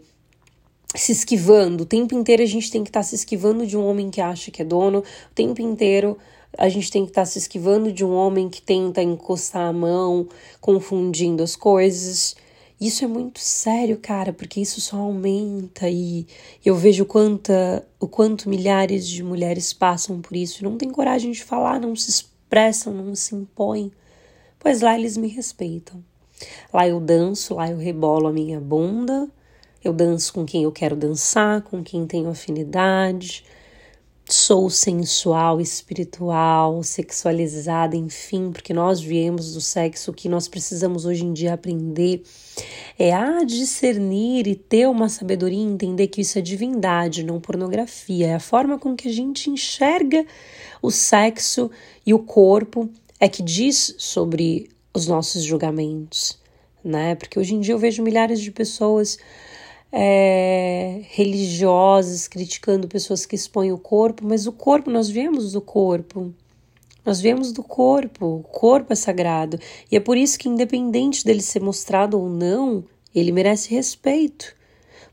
se 0.95 1.11
esquivando. 1.11 1.83
O 1.83 1.85
tempo 1.87 2.13
inteiro 2.13 2.43
a 2.43 2.45
gente 2.45 2.69
tem 2.69 2.83
que 2.83 2.89
estar 2.89 2.99
tá 2.99 3.03
se 3.03 3.15
esquivando 3.15 3.65
de 3.65 3.75
um 3.75 3.83
homem 3.85 4.11
que 4.11 4.21
acha 4.21 4.51
que 4.51 4.61
é 4.61 4.65
dono. 4.65 4.99
O 4.99 5.33
tempo 5.33 5.61
inteiro 5.61 6.17
a 6.55 6.69
gente 6.69 6.91
tem 6.91 7.03
que 7.03 7.11
estar 7.11 7.21
tá 7.21 7.25
se 7.25 7.39
esquivando 7.39 7.91
de 7.91 8.05
um 8.05 8.13
homem 8.13 8.47
que 8.47 8.61
tenta 8.61 9.01
encostar 9.01 9.69
a 9.69 9.73
mão, 9.73 10.27
confundindo 10.61 11.41
as 11.41 11.55
coisas. 11.55 12.35
Isso 12.83 13.05
é 13.05 13.07
muito 13.07 13.39
sério, 13.39 13.97
cara, 13.97 14.33
porque 14.33 14.59
isso 14.59 14.81
só 14.81 14.97
aumenta 14.97 15.89
e 15.89 16.27
eu 16.65 16.75
vejo 16.75 17.05
quanta, 17.05 17.87
o 17.97 18.09
quanto 18.09 18.49
milhares 18.49 19.07
de 19.07 19.23
mulheres 19.23 19.71
passam 19.71 20.19
por 20.19 20.35
isso 20.35 20.59
e 20.59 20.65
não 20.65 20.77
tem 20.77 20.89
coragem 20.89 21.31
de 21.31 21.41
falar, 21.41 21.79
não 21.79 21.95
se 21.95 22.09
expressam, 22.09 22.93
não 22.93 23.15
se 23.15 23.33
impõem. 23.35 23.89
Pois 24.59 24.81
lá 24.81 24.99
eles 24.99 25.15
me 25.15 25.29
respeitam. 25.29 26.03
Lá 26.73 26.85
eu 26.85 26.99
danço, 26.99 27.53
lá 27.53 27.71
eu 27.71 27.77
rebolo 27.77 28.27
a 28.27 28.33
minha 28.33 28.59
bunda, 28.59 29.29
eu 29.81 29.93
danço 29.93 30.33
com 30.33 30.43
quem 30.43 30.63
eu 30.63 30.71
quero 30.73 30.97
dançar, 30.97 31.61
com 31.61 31.81
quem 31.81 32.05
tenho 32.05 32.29
afinidade. 32.29 33.45
Sou 34.29 34.69
sensual, 34.69 35.59
espiritual, 35.59 36.81
sexualizada, 36.81 37.97
enfim, 37.97 38.51
porque 38.53 38.73
nós 38.73 39.01
viemos 39.01 39.53
do 39.53 39.59
sexo. 39.59 40.11
O 40.11 40.13
que 40.13 40.29
nós 40.29 40.47
precisamos 40.47 41.05
hoje 41.05 41.25
em 41.25 41.33
dia 41.33 41.53
aprender 41.53 42.23
é 42.97 43.13
a 43.13 43.43
discernir 43.43 44.47
e 44.47 44.55
ter 44.55 44.87
uma 44.87 45.09
sabedoria 45.09 45.59
e 45.59 45.63
entender 45.63 46.07
que 46.07 46.21
isso 46.21 46.39
é 46.39 46.41
divindade, 46.41 47.21
não 47.21 47.41
pornografia. 47.41 48.27
É 48.27 48.35
a 48.35 48.39
forma 48.39 48.79
com 48.79 48.95
que 48.95 49.09
a 49.09 49.11
gente 49.11 49.49
enxerga 49.49 50.25
o 50.81 50.89
sexo 50.89 51.69
e 52.05 52.13
o 52.13 52.19
corpo 52.19 52.89
é 53.19 53.27
que 53.27 53.43
diz 53.43 53.93
sobre 53.97 54.69
os 54.93 55.05
nossos 55.05 55.43
julgamentos, 55.43 56.39
né? 56.81 57.15
Porque 57.15 57.37
hoje 57.37 57.55
em 57.55 57.59
dia 57.59 57.73
eu 57.73 57.79
vejo 57.79 58.01
milhares 58.01 58.39
de 58.39 58.51
pessoas 58.51 59.17
é, 59.95 61.01
religiosas 61.11 62.27
criticando 62.27 62.87
pessoas 62.87 63.27
que 63.27 63.35
expõem 63.35 63.71
o 63.71 63.77
corpo, 63.77 64.25
mas 64.25 64.47
o 64.47 64.51
corpo, 64.51 64.89
nós 64.89 65.07
viemos 65.07 65.51
do 65.51 65.61
corpo. 65.61 66.33
Nós 67.05 67.21
viemos 67.21 67.51
do 67.51 67.61
corpo, 67.61 68.37
o 68.37 68.43
corpo 68.43 68.91
é 68.91 68.95
sagrado. 68.95 69.59
E 69.91 69.95
é 69.95 69.99
por 69.99 70.17
isso 70.17 70.39
que, 70.39 70.49
independente 70.49 71.23
dele 71.23 71.41
ser 71.41 71.61
mostrado 71.61 72.19
ou 72.19 72.27
não, 72.27 72.83
ele 73.13 73.31
merece 73.31 73.69
respeito. 73.69 74.55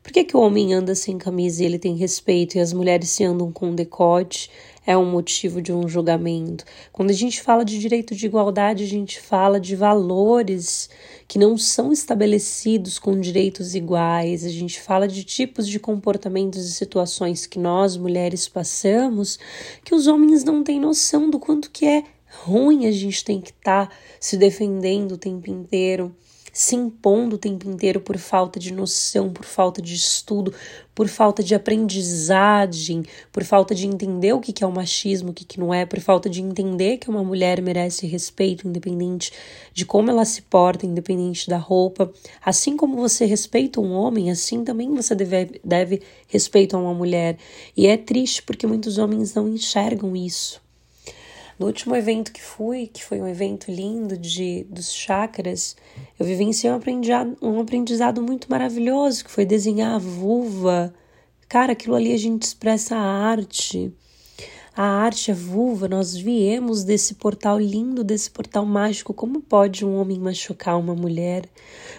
Por 0.02 0.12
que, 0.12 0.24
que 0.24 0.36
o 0.36 0.40
homem 0.40 0.72
anda 0.72 0.94
sem 0.94 1.18
camisa 1.18 1.62
e 1.62 1.66
ele 1.66 1.78
tem 1.78 1.94
respeito 1.96 2.56
e 2.56 2.60
as 2.60 2.72
mulheres 2.72 3.10
se 3.10 3.22
andam 3.22 3.52
com 3.52 3.74
decote 3.74 4.50
é 4.90 4.96
um 4.96 5.08
motivo 5.08 5.62
de 5.62 5.72
um 5.72 5.86
julgamento. 5.86 6.64
Quando 6.92 7.10
a 7.10 7.14
gente 7.14 7.40
fala 7.40 7.64
de 7.64 7.78
direito 7.78 8.12
de 8.12 8.26
igualdade, 8.26 8.82
a 8.82 8.86
gente 8.88 9.20
fala 9.20 9.60
de 9.60 9.76
valores 9.76 10.90
que 11.28 11.38
não 11.38 11.56
são 11.56 11.92
estabelecidos 11.92 12.98
com 12.98 13.20
direitos 13.20 13.76
iguais, 13.76 14.44
a 14.44 14.48
gente 14.48 14.80
fala 14.80 15.06
de 15.06 15.22
tipos 15.22 15.68
de 15.68 15.78
comportamentos 15.78 16.66
e 16.66 16.72
situações 16.72 17.46
que 17.46 17.56
nós 17.56 17.96
mulheres 17.96 18.48
passamos 18.48 19.38
que 19.84 19.94
os 19.94 20.08
homens 20.08 20.42
não 20.42 20.64
têm 20.64 20.80
noção 20.80 21.30
do 21.30 21.38
quanto 21.38 21.70
que 21.70 21.86
é 21.86 22.02
ruim 22.42 22.86
a 22.86 22.92
gente 22.92 23.24
tem 23.24 23.40
que 23.40 23.50
estar 23.50 23.86
tá 23.86 23.94
se 24.18 24.36
defendendo 24.36 25.12
o 25.12 25.18
tempo 25.18 25.48
inteiro 25.48 26.12
se 26.52 26.76
impondo 26.76 27.36
o 27.36 27.38
tempo 27.38 27.68
inteiro 27.68 28.00
por 28.00 28.18
falta 28.18 28.58
de 28.58 28.72
noção, 28.72 29.32
por 29.32 29.44
falta 29.44 29.80
de 29.80 29.94
estudo, 29.94 30.52
por 30.94 31.08
falta 31.08 31.42
de 31.42 31.54
aprendizagem, 31.54 33.04
por 33.32 33.44
falta 33.44 33.74
de 33.74 33.86
entender 33.86 34.32
o 34.32 34.40
que 34.40 34.62
é 34.62 34.66
o 34.66 34.72
machismo, 34.72 35.30
o 35.30 35.32
que 35.32 35.58
não 35.58 35.72
é, 35.72 35.86
por 35.86 36.00
falta 36.00 36.28
de 36.28 36.42
entender 36.42 36.98
que 36.98 37.08
uma 37.08 37.24
mulher 37.24 37.62
merece 37.62 38.06
respeito, 38.06 38.68
independente 38.68 39.32
de 39.72 39.86
como 39.86 40.10
ela 40.10 40.24
se 40.24 40.42
porta, 40.42 40.84
independente 40.86 41.48
da 41.48 41.56
roupa. 41.56 42.12
Assim 42.44 42.76
como 42.76 42.96
você 42.96 43.24
respeita 43.24 43.80
um 43.80 43.92
homem, 43.92 44.30
assim 44.30 44.64
também 44.64 44.94
você 44.94 45.14
deve, 45.14 45.60
deve 45.64 46.02
respeito 46.28 46.76
a 46.76 46.80
uma 46.80 46.94
mulher. 46.94 47.38
E 47.76 47.86
é 47.86 47.96
triste 47.96 48.42
porque 48.42 48.66
muitos 48.66 48.98
homens 48.98 49.34
não 49.34 49.48
enxergam 49.48 50.14
isso. 50.14 50.60
No 51.60 51.66
último 51.66 51.94
evento 51.94 52.32
que 52.32 52.40
fui, 52.40 52.86
que 52.86 53.04
foi 53.04 53.20
um 53.20 53.28
evento 53.28 53.70
lindo 53.70 54.16
de 54.16 54.64
dos 54.64 54.90
chakras, 54.90 55.76
eu 56.18 56.24
vivenciei 56.24 56.72
um 56.72 56.76
aprendizado, 56.76 57.36
um 57.42 57.60
aprendizado 57.60 58.22
muito 58.22 58.50
maravilhoso, 58.50 59.22
que 59.22 59.30
foi 59.30 59.44
desenhar 59.44 59.94
a 59.94 59.98
vulva. 59.98 60.94
Cara, 61.50 61.72
aquilo 61.72 61.96
ali 61.96 62.14
a 62.14 62.16
gente 62.16 62.44
expressa 62.44 62.96
a 62.96 63.02
arte. 63.02 63.92
A 64.74 64.84
arte, 64.84 65.32
a 65.32 65.34
vulva, 65.34 65.86
nós 65.86 66.16
viemos 66.16 66.82
desse 66.82 67.16
portal 67.16 67.58
lindo, 67.58 68.02
desse 68.02 68.30
portal 68.30 68.64
mágico. 68.64 69.12
Como 69.12 69.42
pode 69.42 69.84
um 69.84 70.00
homem 70.00 70.18
machucar 70.18 70.78
uma 70.78 70.94
mulher? 70.94 71.44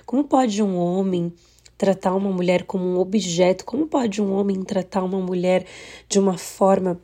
Como 0.08 0.24
pode 0.24 0.63
um 0.63 0.75
homem 0.75 1.32
tratar 1.77 2.15
uma 2.15 2.32
mulher 2.32 2.63
como 2.63 2.84
um 2.84 2.98
objeto? 2.98 3.63
Como 3.63 3.86
pode 3.86 4.24
um 4.24 4.34
homem 4.34 4.63
tratar 4.63 5.03
uma 5.03 5.20
mulher 5.20 5.68
de 6.10 6.18
uma 6.18 6.36
forma 6.36 7.00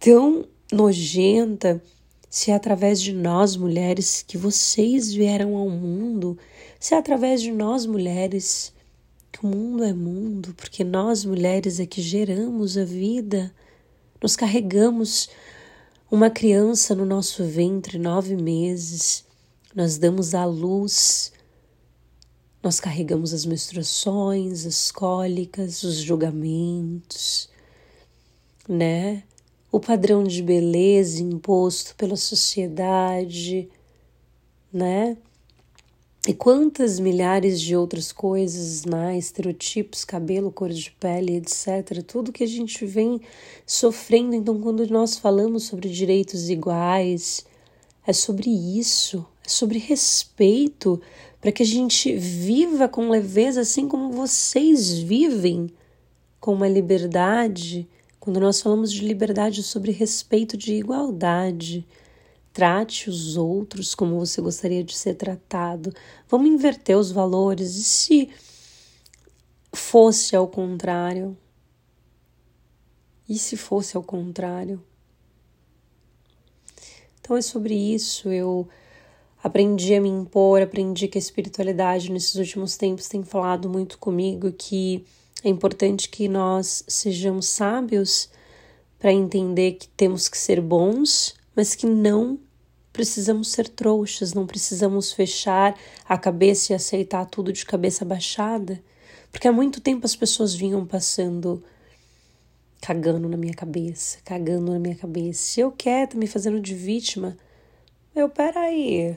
tão 0.00 0.46
nojenta, 0.72 1.82
se 2.30 2.50
é 2.50 2.54
através 2.54 3.00
de 3.00 3.12
nós 3.12 3.56
mulheres 3.56 4.24
que 4.26 4.38
vocês 4.38 5.12
vieram 5.12 5.54
ao 5.56 5.68
mundo, 5.68 6.38
se 6.80 6.94
é 6.94 6.98
através 6.98 7.42
de 7.42 7.52
nós 7.52 7.84
mulheres 7.84 8.72
que 9.30 9.44
o 9.44 9.48
mundo 9.48 9.84
é 9.84 9.92
mundo, 9.92 10.54
porque 10.54 10.82
nós 10.82 11.24
mulheres 11.24 11.78
é 11.78 11.84
que 11.84 12.00
geramos 12.00 12.78
a 12.78 12.84
vida, 12.84 13.54
nós 14.20 14.34
carregamos 14.34 15.28
uma 16.10 16.30
criança 16.30 16.94
no 16.94 17.04
nosso 17.04 17.44
ventre 17.44 17.98
nove 17.98 18.34
meses, 18.34 19.24
nós 19.74 19.98
damos 19.98 20.34
à 20.34 20.44
luz, 20.44 21.32
nós 22.62 22.78
carregamos 22.78 23.34
as 23.34 23.44
menstruações, 23.44 24.64
as 24.64 24.90
cólicas, 24.90 25.82
os 25.82 25.96
julgamentos, 25.96 27.50
né? 28.68 29.24
O 29.72 29.80
padrão 29.80 30.22
de 30.22 30.42
beleza 30.42 31.22
imposto 31.22 31.96
pela 31.96 32.14
sociedade, 32.14 33.70
né? 34.70 35.16
E 36.28 36.34
quantas 36.34 37.00
milhares 37.00 37.58
de 37.58 37.74
outras 37.74 38.12
coisas 38.12 38.84
mais, 38.84 39.24
estereotipos, 39.24 40.04
cabelo, 40.04 40.52
cor 40.52 40.68
de 40.68 40.92
pele, 40.92 41.36
etc. 41.36 42.04
Tudo 42.06 42.30
que 42.30 42.44
a 42.44 42.46
gente 42.46 42.84
vem 42.84 43.20
sofrendo. 43.66 44.36
Então, 44.36 44.60
quando 44.60 44.86
nós 44.88 45.16
falamos 45.16 45.64
sobre 45.64 45.88
direitos 45.88 46.48
iguais, 46.50 47.44
é 48.06 48.12
sobre 48.12 48.50
isso, 48.50 49.26
é 49.44 49.48
sobre 49.48 49.78
respeito, 49.78 51.00
para 51.40 51.50
que 51.50 51.62
a 51.62 51.66
gente 51.66 52.14
viva 52.14 52.86
com 52.86 53.08
leveza, 53.08 53.62
assim 53.62 53.88
como 53.88 54.12
vocês 54.12 54.96
vivem, 54.98 55.70
com 56.38 56.52
uma 56.52 56.68
liberdade 56.68 57.88
Quando 58.22 58.38
nós 58.38 58.60
falamos 58.60 58.92
de 58.92 59.04
liberdade 59.04 59.64
sobre 59.64 59.90
respeito 59.90 60.56
de 60.56 60.74
igualdade, 60.74 61.84
trate 62.52 63.10
os 63.10 63.36
outros 63.36 63.96
como 63.96 64.16
você 64.16 64.40
gostaria 64.40 64.84
de 64.84 64.96
ser 64.96 65.14
tratado. 65.14 65.92
Vamos 66.28 66.48
inverter 66.48 66.96
os 66.96 67.10
valores. 67.10 67.74
E 67.74 67.82
se 67.82 68.30
fosse 69.72 70.36
ao 70.36 70.46
contrário? 70.46 71.36
E 73.28 73.36
se 73.36 73.56
fosse 73.56 73.96
ao 73.96 74.04
contrário? 74.04 74.80
Então 77.20 77.36
é 77.36 77.42
sobre 77.42 77.74
isso. 77.74 78.30
Eu 78.30 78.68
aprendi 79.42 79.96
a 79.96 80.00
me 80.00 80.08
impor, 80.08 80.62
aprendi 80.62 81.08
que 81.08 81.18
a 81.18 81.20
espiritualidade 81.20 82.12
nesses 82.12 82.36
últimos 82.36 82.76
tempos 82.76 83.08
tem 83.08 83.24
falado 83.24 83.68
muito 83.68 83.98
comigo 83.98 84.52
que 84.52 85.04
é 85.44 85.48
importante 85.48 86.08
que 86.08 86.28
nós 86.28 86.84
sejamos 86.86 87.46
sábios 87.46 88.28
para 88.98 89.12
entender 89.12 89.72
que 89.72 89.88
temos 89.88 90.28
que 90.28 90.38
ser 90.38 90.60
bons, 90.60 91.34
mas 91.56 91.74
que 91.74 91.86
não 91.86 92.38
precisamos 92.92 93.50
ser 93.50 93.68
trouxas, 93.68 94.34
não 94.34 94.46
precisamos 94.46 95.12
fechar 95.12 95.76
a 96.08 96.16
cabeça 96.16 96.72
e 96.72 96.76
aceitar 96.76 97.26
tudo 97.26 97.52
de 97.52 97.64
cabeça 97.64 98.04
baixada, 98.04 98.80
porque 99.30 99.48
há 99.48 99.52
muito 99.52 99.80
tempo 99.80 100.04
as 100.04 100.14
pessoas 100.14 100.54
vinham 100.54 100.86
passando 100.86 101.62
cagando 102.80 103.28
na 103.28 103.36
minha 103.36 103.54
cabeça, 103.54 104.18
cagando 104.24 104.72
na 104.72 104.78
minha 104.78 104.96
cabeça. 104.96 105.60
Eu 105.60 105.70
quero 105.70 106.18
me 106.18 106.26
fazendo 106.26 106.60
de 106.60 106.74
vítima. 106.74 107.36
Eu, 108.14 108.28
peraí, 108.28 109.16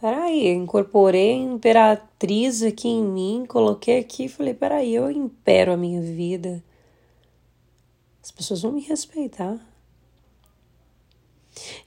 Peraí, 0.00 0.48
incorporei 0.48 1.32
a 1.32 1.36
imperatriz 1.36 2.62
aqui 2.62 2.88
em 2.88 3.04
mim, 3.04 3.44
coloquei 3.46 3.98
aqui 3.98 4.24
e 4.24 4.28
falei: 4.28 4.54
peraí, 4.54 4.94
eu 4.94 5.10
impero 5.10 5.72
a 5.72 5.76
minha 5.76 6.00
vida. 6.00 6.64
As 8.22 8.30
pessoas 8.30 8.62
vão 8.62 8.72
me 8.72 8.80
respeitar. 8.80 9.58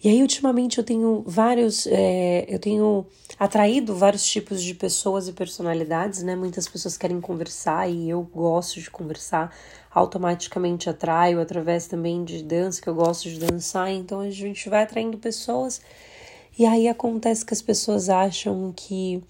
E 0.03 0.09
aí, 0.09 0.21
ultimamente, 0.21 0.77
eu 0.77 0.83
tenho 0.83 1.23
vários. 1.25 1.87
É, 1.87 2.45
eu 2.47 2.59
tenho 2.59 3.05
atraído 3.39 3.95
vários 3.95 4.23
tipos 4.25 4.61
de 4.61 4.75
pessoas 4.75 5.27
e 5.27 5.33
personalidades, 5.33 6.21
né? 6.21 6.35
Muitas 6.35 6.67
pessoas 6.67 6.97
querem 6.97 7.19
conversar 7.19 7.89
e 7.89 8.09
eu 8.09 8.21
gosto 8.21 8.79
de 8.79 8.91
conversar. 8.91 9.55
Automaticamente 9.89 10.89
atraio 10.89 11.39
através 11.41 11.87
também 11.87 12.23
de 12.23 12.43
dança, 12.43 12.81
que 12.81 12.87
eu 12.87 12.95
gosto 12.95 13.29
de 13.29 13.39
dançar. 13.39 13.91
Então, 13.91 14.19
a 14.19 14.29
gente 14.29 14.69
vai 14.69 14.83
atraindo 14.83 15.17
pessoas 15.17 15.81
e 16.57 16.65
aí 16.65 16.87
acontece 16.87 17.45
que 17.45 17.53
as 17.53 17.61
pessoas 17.61 18.09
acham 18.09 18.71
que 18.75 19.23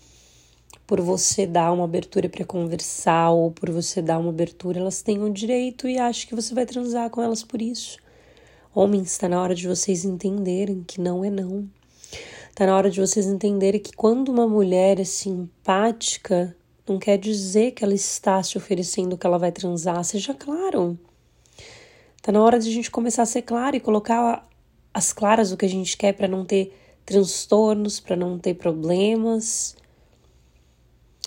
por 0.85 0.99
você 0.99 1.47
dar 1.47 1.71
uma 1.71 1.85
abertura 1.85 2.27
para 2.27 2.45
conversar 2.45 3.31
ou 3.31 3.51
por 3.51 3.69
você 3.69 4.01
dar 4.01 4.19
uma 4.19 4.29
abertura, 4.29 4.79
elas 4.79 5.01
têm 5.01 5.23
o 5.23 5.29
direito 5.29 5.87
e 5.87 5.97
acham 5.97 6.27
que 6.27 6.35
você 6.35 6.53
vai 6.53 6.65
transar 6.65 7.09
com 7.09 7.21
elas 7.21 7.43
por 7.43 7.61
isso. 7.61 7.97
Homens, 8.75 9.11
está 9.11 9.29
na 9.29 9.41
hora 9.41 9.55
de 9.55 9.67
vocês 9.67 10.03
entenderem 10.03 10.83
que 10.83 10.99
não 10.99 11.23
é 11.23 11.29
não. 11.29 11.69
Está 12.49 12.65
na 12.65 12.75
hora 12.75 12.89
de 12.89 12.99
vocês 12.99 13.25
entenderem 13.25 13.79
que 13.79 13.93
quando 13.93 14.29
uma 14.29 14.47
mulher 14.47 14.99
é 14.99 15.03
simpática, 15.03 16.55
não 16.87 16.99
quer 16.99 17.17
dizer 17.17 17.71
que 17.71 17.83
ela 17.83 17.93
está 17.93 18.43
se 18.43 18.57
oferecendo 18.57 19.17
que 19.17 19.25
ela 19.25 19.39
vai 19.39 19.51
transar, 19.51 20.03
seja 20.03 20.33
claro. 20.33 20.99
Está 22.17 22.31
na 22.31 22.41
hora 22.41 22.59
de 22.59 22.69
a 22.69 22.71
gente 22.71 22.91
começar 22.91 23.23
a 23.23 23.25
ser 23.25 23.43
claro 23.43 23.75
e 23.75 23.79
colocar 23.79 24.47
as 24.93 25.13
claras 25.13 25.51
o 25.51 25.57
que 25.57 25.65
a 25.65 25.69
gente 25.69 25.95
quer 25.97 26.13
para 26.13 26.27
não 26.27 26.45
ter 26.45 26.82
transtornos, 27.05 27.99
para 27.99 28.15
não 28.15 28.37
ter 28.37 28.53
problemas. 28.55 29.75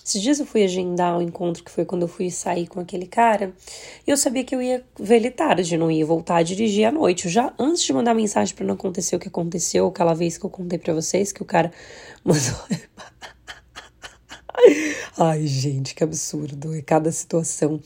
Esses 0.06 0.22
dias 0.22 0.38
eu 0.38 0.46
fui 0.46 0.62
agendar 0.62 1.16
o 1.16 1.18
um 1.18 1.22
encontro 1.22 1.64
que 1.64 1.70
foi 1.70 1.84
quando 1.84 2.02
eu 2.02 2.08
fui 2.08 2.30
sair 2.30 2.68
com 2.68 2.78
aquele 2.78 3.06
cara, 3.06 3.52
e 4.06 4.10
eu 4.10 4.16
sabia 4.16 4.44
que 4.44 4.54
eu 4.54 4.62
ia 4.62 4.84
ver 4.96 5.16
ele 5.16 5.32
tarde, 5.32 5.76
não 5.76 5.90
ia 5.90 6.06
voltar 6.06 6.36
a 6.36 6.42
dirigir 6.44 6.84
à 6.84 6.92
noite. 6.92 7.24
Eu 7.24 7.30
já 7.32 7.52
antes 7.58 7.82
de 7.82 7.92
mandar 7.92 8.14
mensagem 8.14 8.54
para 8.54 8.64
não 8.64 8.74
acontecer 8.74 9.16
o 9.16 9.18
que 9.18 9.26
aconteceu, 9.26 9.88
aquela 9.88 10.14
vez 10.14 10.38
que 10.38 10.46
eu 10.46 10.50
contei 10.50 10.78
para 10.78 10.94
vocês 10.94 11.32
que 11.32 11.42
o 11.42 11.44
cara 11.44 11.72
mandou 12.24 12.54
Ai, 15.18 15.44
gente, 15.44 15.92
que 15.92 16.04
absurdo. 16.04 16.72
É 16.72 16.82
cada 16.82 17.10
situação. 17.10 17.80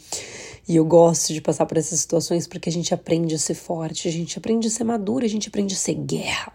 E 0.68 0.76
eu 0.76 0.85
gosto 0.85 1.33
de 1.33 1.40
passar 1.40 1.64
por 1.64 1.79
essas 1.79 2.00
situações 2.00 2.46
porque 2.46 2.68
a 2.68 2.72
gente 2.72 2.92
aprende 2.92 3.35
a 3.35 3.38
ser 3.38 3.55
forte, 3.55 4.09
a 4.09 4.12
gente 4.12 4.37
aprende 4.37 4.68
a 4.68 4.70
ser 4.70 4.85
madura, 4.85 5.24
a 5.24 5.29
gente 5.29 5.48
aprende 5.48 5.74
a 5.74 5.79
ser 5.79 5.94
guerra 5.94 6.53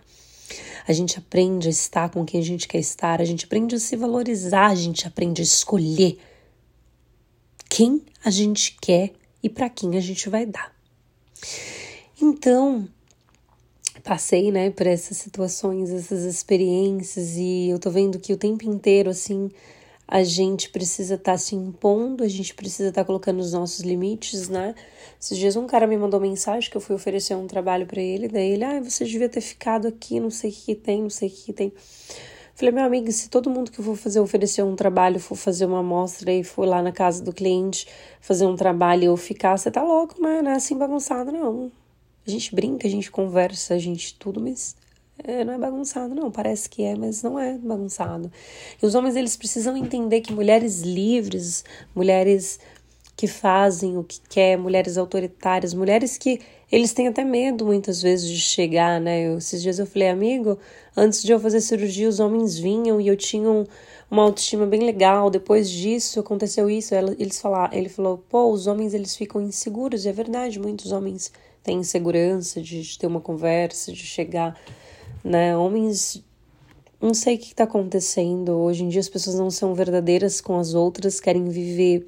a 0.87 0.93
gente 0.93 1.17
aprende 1.17 1.67
a 1.67 1.71
estar 1.71 2.09
com 2.09 2.23
quem 2.23 2.39
a 2.39 2.43
gente 2.43 2.67
quer 2.67 2.79
estar, 2.79 3.19
a 3.19 3.25
gente 3.25 3.45
aprende 3.45 3.75
a 3.75 3.79
se 3.79 3.95
valorizar, 3.95 4.67
a 4.67 4.75
gente 4.75 5.07
aprende 5.07 5.41
a 5.41 5.43
escolher 5.43 6.17
quem 7.69 8.01
a 8.23 8.29
gente 8.29 8.77
quer 8.79 9.11
e 9.41 9.49
para 9.49 9.69
quem 9.69 9.97
a 9.97 10.01
gente 10.01 10.29
vai 10.29 10.45
dar. 10.45 10.73
Então, 12.21 12.87
passei, 14.03 14.51
né, 14.51 14.69
por 14.69 14.85
essas 14.85 15.17
situações, 15.17 15.89
essas 15.89 16.23
experiências 16.23 17.35
e 17.35 17.69
eu 17.69 17.79
tô 17.79 17.89
vendo 17.89 18.19
que 18.19 18.31
o 18.31 18.37
tempo 18.37 18.63
inteiro 18.63 19.09
assim, 19.09 19.51
a 20.07 20.23
gente 20.23 20.69
precisa 20.69 21.15
estar 21.15 21.33
tá 21.33 21.37
se 21.37 21.55
impondo, 21.55 22.23
a 22.23 22.27
gente 22.27 22.53
precisa 22.53 22.89
estar 22.89 23.01
tá 23.01 23.05
colocando 23.05 23.39
os 23.39 23.53
nossos 23.53 23.79
limites, 23.79 24.49
né? 24.49 24.75
Esses 25.19 25.37
dias 25.37 25.55
um 25.55 25.65
cara 25.65 25.87
me 25.87 25.97
mandou 25.97 26.19
mensagem 26.19 26.69
que 26.69 26.77
eu 26.77 26.81
fui 26.81 26.95
oferecer 26.95 27.35
um 27.35 27.47
trabalho 27.47 27.85
para 27.85 28.01
ele, 28.01 28.27
daí 28.27 28.51
ele, 28.51 28.63
ah, 28.63 28.79
você 28.79 29.05
devia 29.05 29.29
ter 29.29 29.41
ficado 29.41 29.87
aqui, 29.87 30.19
não 30.19 30.29
sei 30.29 30.51
o 30.51 30.53
que 30.53 30.75
tem, 30.75 31.01
não 31.01 31.09
sei 31.09 31.29
o 31.29 31.31
que 31.31 31.53
tem. 31.53 31.73
Falei, 32.53 32.71
meu 32.71 32.85
amigo, 32.85 33.11
se 33.11 33.29
todo 33.29 33.49
mundo 33.49 33.69
que 33.69 33.81
for 33.81 33.97
fazer 33.97 34.19
oferecer 34.19 34.63
um 34.63 34.75
trabalho 34.77 35.19
for 35.19 35.35
fazer 35.35 35.65
uma 35.65 35.79
amostra 35.79 36.31
e 36.31 36.41
for 36.43 36.65
lá 36.65 36.81
na 36.81 36.91
casa 36.91 37.21
do 37.21 37.33
cliente 37.33 37.85
fazer 38.21 38.45
um 38.45 38.55
trabalho 38.55 39.03
e 39.03 39.05
eu 39.07 39.17
ficar, 39.17 39.57
você 39.57 39.69
tá 39.69 39.83
louco, 39.83 40.15
mas 40.19 40.41
não 40.41 40.51
é 40.51 40.55
assim 40.55 40.77
bagunçado, 40.77 41.31
não. 41.33 41.71
A 42.25 42.29
gente 42.29 42.55
brinca, 42.55 42.87
a 42.87 42.89
gente 42.89 43.11
conversa, 43.11 43.73
a 43.73 43.77
gente 43.77 44.15
tudo, 44.15 44.39
mas 44.39 44.75
é, 45.23 45.43
não 45.43 45.53
é 45.53 45.57
bagunçado, 45.57 46.13
não. 46.13 46.29
Parece 46.29 46.69
que 46.69 46.83
é, 46.83 46.95
mas 46.95 47.23
não 47.23 47.39
é 47.39 47.57
bagunçado. 47.57 48.31
E 48.81 48.85
os 48.85 48.95
homens, 48.95 49.15
eles 49.15 49.35
precisam 49.35 49.75
entender 49.77 50.21
que 50.21 50.33
mulheres 50.33 50.81
livres, 50.81 51.63
mulheres 51.95 52.59
que 53.15 53.27
fazem 53.27 53.97
o 53.97 54.03
que 54.03 54.19
quer, 54.29 54.57
mulheres 54.57 54.97
autoritárias, 54.97 55.73
mulheres 55.73 56.17
que 56.17 56.41
eles 56.69 56.91
têm 56.93 57.07
até 57.07 57.23
medo 57.23 57.65
muitas 57.65 58.01
vezes 58.01 58.29
de 58.29 58.39
chegar, 58.39 58.99
né? 58.99 59.27
Eu, 59.27 59.37
esses 59.37 59.61
dias 59.61 59.79
eu 59.79 59.85
falei, 59.85 60.09
amigo, 60.09 60.59
antes 60.95 61.23
de 61.23 61.31
eu 61.31 61.39
fazer 61.39 61.61
cirurgia, 61.61 62.09
os 62.09 62.19
homens 62.19 62.57
vinham 62.57 62.99
e 62.99 63.07
eu 63.07 63.15
tinha 63.15 63.49
um, 63.49 63.65
uma 64.11 64.23
autoestima 64.23 64.65
bem 64.65 64.81
legal. 64.81 65.29
Depois 65.29 65.69
disso, 65.69 66.19
aconteceu 66.19 66.69
isso. 66.69 66.93
Eles 66.93 67.39
falaram, 67.39 67.77
ele 67.77 67.87
falou, 67.87 68.17
pô, 68.29 68.51
os 68.51 68.67
homens 68.67 68.93
eles 68.93 69.15
ficam 69.15 69.41
inseguros. 69.41 70.05
E 70.05 70.09
é 70.09 70.11
verdade, 70.11 70.59
muitos 70.59 70.91
homens 70.91 71.31
têm 71.63 71.79
insegurança 71.79 72.61
de, 72.61 72.81
de 72.81 72.99
ter 72.99 73.07
uma 73.07 73.21
conversa, 73.21 73.93
de 73.93 74.03
chegar 74.03 74.59
né? 75.25 75.57
Homens. 75.57 76.23
Não 77.01 77.13
sei 77.13 77.35
o 77.35 77.39
que 77.39 77.47
está 77.47 77.63
acontecendo. 77.63 78.51
Hoje 78.51 78.83
em 78.83 78.89
dia 78.89 79.01
as 79.01 79.09
pessoas 79.09 79.35
não 79.35 79.49
são 79.49 79.73
verdadeiras 79.73 80.39
com 80.39 80.57
as 80.57 80.73
outras, 80.75 81.19
querem 81.19 81.49
viver 81.49 82.07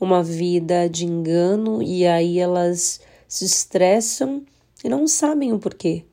uma 0.00 0.22
vida 0.22 0.88
de 0.88 1.04
engano 1.06 1.82
e 1.82 2.06
aí 2.06 2.38
elas 2.38 3.00
se 3.28 3.44
estressam 3.44 4.44
e 4.82 4.88
não 4.88 5.06
sabem 5.06 5.52
o 5.52 5.58
porquê. 5.58 6.04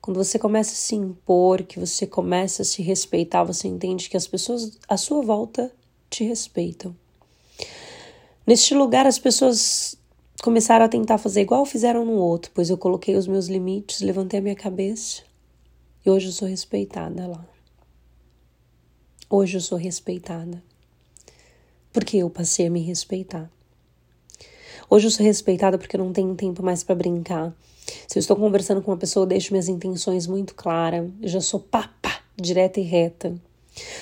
Quando 0.00 0.16
você 0.16 0.38
começa 0.38 0.72
a 0.72 0.76
se 0.76 0.94
impor, 0.94 1.62
que 1.62 1.78
você 1.78 2.06
começa 2.06 2.62
a 2.62 2.64
se 2.64 2.82
respeitar, 2.82 3.44
você 3.44 3.68
entende 3.68 4.08
que 4.08 4.16
as 4.16 4.26
pessoas 4.26 4.78
à 4.88 4.96
sua 4.96 5.22
volta 5.22 5.70
te 6.08 6.24
respeitam. 6.24 6.96
Neste 8.44 8.74
lugar, 8.74 9.06
as 9.06 9.18
pessoas 9.18 9.96
começaram 10.42 10.84
a 10.84 10.88
tentar 10.88 11.18
fazer 11.18 11.40
igual 11.42 11.64
fizeram 11.64 12.04
no 12.04 12.14
outro, 12.14 12.50
pois 12.52 12.68
eu 12.68 12.76
coloquei 12.76 13.14
os 13.14 13.28
meus 13.28 13.46
limites, 13.46 14.00
levantei 14.00 14.40
a 14.40 14.42
minha 14.42 14.56
cabeça 14.56 15.22
e 16.04 16.10
hoje 16.10 16.26
eu 16.26 16.32
sou 16.32 16.48
respeitada 16.48 17.28
lá. 17.28 17.46
Hoje 19.30 19.56
eu 19.56 19.60
sou 19.60 19.78
respeitada. 19.78 20.60
Porque 21.92 22.16
eu 22.16 22.28
passei 22.28 22.66
a 22.66 22.70
me 22.70 22.80
respeitar. 22.80 23.48
Hoje 24.90 25.06
eu 25.06 25.10
sou 25.12 25.24
respeitada 25.24 25.78
porque 25.78 25.94
eu 25.94 26.04
não 26.04 26.12
tenho 26.12 26.34
tempo 26.34 26.60
mais 26.60 26.82
para 26.82 26.96
brincar. 26.96 27.54
Se 28.08 28.18
eu 28.18 28.20
estou 28.20 28.36
conversando 28.36 28.82
com 28.82 28.90
uma 28.90 28.96
pessoa, 28.96 29.22
eu 29.22 29.28
deixo 29.28 29.52
minhas 29.52 29.68
intenções 29.68 30.26
muito 30.26 30.54
claras. 30.54 31.08
Eu 31.22 31.28
já 31.28 31.40
sou 31.40 31.60
papa, 31.60 32.10
direta 32.36 32.80
e 32.80 32.82
reta. 32.82 33.40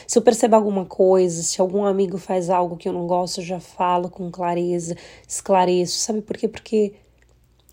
Se 0.06 0.18
eu 0.18 0.22
percebo 0.22 0.56
alguma 0.56 0.84
coisa, 0.84 1.42
se 1.42 1.60
algum 1.60 1.84
amigo 1.84 2.18
faz 2.18 2.50
algo 2.50 2.76
que 2.76 2.88
eu 2.88 2.92
não 2.92 3.06
gosto, 3.06 3.40
eu 3.40 3.44
já 3.44 3.60
falo 3.60 4.10
com 4.10 4.30
clareza, 4.30 4.96
esclareço. 5.26 5.98
Sabe 5.98 6.22
por 6.22 6.36
quê? 6.36 6.48
Porque 6.48 6.94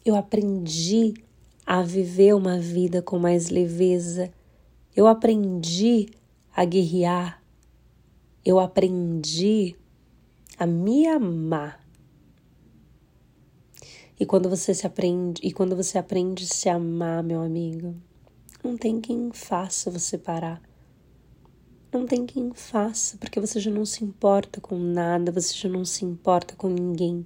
eu 0.06 0.16
aprendi 0.16 1.14
a 1.66 1.82
viver 1.82 2.34
uma 2.34 2.60
vida 2.60 3.02
com 3.02 3.18
mais 3.18 3.50
leveza. 3.50 4.32
Eu 4.96 5.08
aprendi 5.08 6.08
a 6.56 6.64
guerrear. 6.64 7.44
Eu 8.46 8.60
aprendi 8.60 9.76
a 10.58 10.66
me 10.66 11.08
amar. 11.08 11.86
E 14.20 14.26
quando 14.26 14.50
você 14.50 14.74
se 14.74 14.88
aprende, 14.88 15.42
e 15.44 15.52
quando 15.52 15.76
você 15.76 15.98
aprende 15.98 16.46
a 16.46 16.48
se 16.48 16.70
amar, 16.70 17.22
meu 17.22 17.42
amigo, 17.42 17.96
não 18.64 18.76
tem 18.76 19.00
quem 19.00 19.30
faça 19.32 19.92
você 19.92 20.18
parar. 20.18 20.67
Não 21.92 22.06
tem 22.06 22.26
quem 22.26 22.52
faça, 22.54 23.18
porque 23.18 23.40
você 23.40 23.60
já 23.60 23.72
não 23.72 23.86
se 23.86 24.04
importa 24.04 24.60
com 24.60 24.78
nada, 24.78 25.32
você 25.32 25.54
já 25.54 25.70
não 25.70 25.86
se 25.86 26.04
importa 26.04 26.54
com 26.56 26.68
ninguém. 26.68 27.26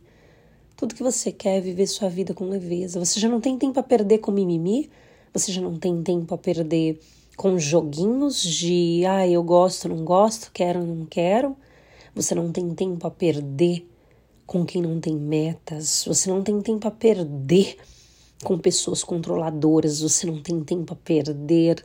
Tudo 0.77 0.93
que 0.93 1.01
você 1.01 1.31
quer 1.31 1.57
é 1.57 1.61
viver 1.61 1.87
sua 1.87 2.09
vida 2.09 2.33
com 2.33 2.47
leveza. 2.47 2.99
Você 2.99 3.19
já 3.19 3.27
não 3.27 3.41
tem 3.41 3.57
tempo 3.57 3.79
a 3.79 3.83
perder 3.83 4.19
com 4.19 4.31
mimimi, 4.31 4.89
você 5.33 5.51
já 5.51 5.61
não 5.61 5.79
tem 5.79 6.03
tempo 6.03 6.33
a 6.33 6.37
perder 6.37 6.99
com 7.35 7.57
joguinhos 7.57 8.41
de 8.43 9.03
ah, 9.07 9.27
eu 9.27 9.41
gosto, 9.43 9.89
não 9.89 10.05
gosto, 10.05 10.51
quero, 10.53 10.85
não 10.85 11.05
quero. 11.07 11.57
Você 12.13 12.35
não 12.35 12.51
tem 12.51 12.73
tempo 12.75 13.07
a 13.07 13.11
perder 13.11 13.87
com 14.45 14.63
quem 14.63 14.81
não 14.81 14.99
tem 14.99 15.15
metas. 15.15 16.03
Você 16.05 16.29
não 16.29 16.43
tem 16.43 16.61
tempo 16.61 16.87
a 16.87 16.91
perder 16.91 17.77
com 18.43 18.59
pessoas 18.59 19.03
controladoras. 19.03 20.01
Você 20.01 20.27
não 20.27 20.39
tem 20.39 20.63
tempo 20.63 20.93
a 20.93 20.95
perder 20.95 21.83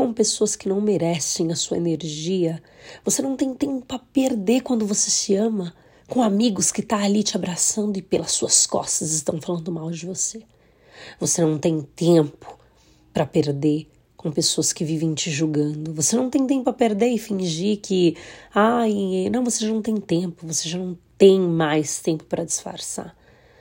com 0.00 0.14
pessoas 0.14 0.56
que 0.56 0.66
não 0.66 0.80
merecem 0.80 1.52
a 1.52 1.54
sua 1.54 1.76
energia. 1.76 2.62
Você 3.04 3.20
não 3.20 3.36
tem 3.36 3.52
tempo 3.52 3.94
a 3.94 3.98
perder 3.98 4.62
quando 4.62 4.86
você 4.86 5.10
se 5.10 5.34
ama 5.34 5.74
com 6.08 6.22
amigos 6.22 6.72
que 6.72 6.80
tá 6.80 6.96
ali 7.04 7.22
te 7.22 7.36
abraçando 7.36 7.98
e 7.98 8.02
pelas 8.02 8.32
suas 8.32 8.66
costas 8.66 9.12
estão 9.12 9.38
falando 9.38 9.70
mal 9.70 9.90
de 9.90 10.06
você. 10.06 10.42
Você 11.18 11.42
não 11.42 11.58
tem 11.58 11.82
tempo 11.82 12.58
para 13.12 13.26
perder 13.26 13.90
com 14.16 14.32
pessoas 14.32 14.72
que 14.72 14.86
vivem 14.86 15.12
te 15.12 15.30
julgando. 15.30 15.92
Você 15.92 16.16
não 16.16 16.30
tem 16.30 16.46
tempo 16.46 16.70
a 16.70 16.72
perder 16.72 17.10
e 17.10 17.18
fingir 17.18 17.78
que, 17.82 18.16
ai, 18.54 19.28
não, 19.30 19.44
você 19.44 19.66
já 19.66 19.70
não 19.70 19.82
tem 19.82 19.98
tempo, 19.98 20.46
você 20.46 20.66
já 20.66 20.78
não 20.78 20.96
tem 21.18 21.38
mais 21.38 22.00
tempo 22.00 22.24
para 22.24 22.42
disfarçar. 22.42 23.14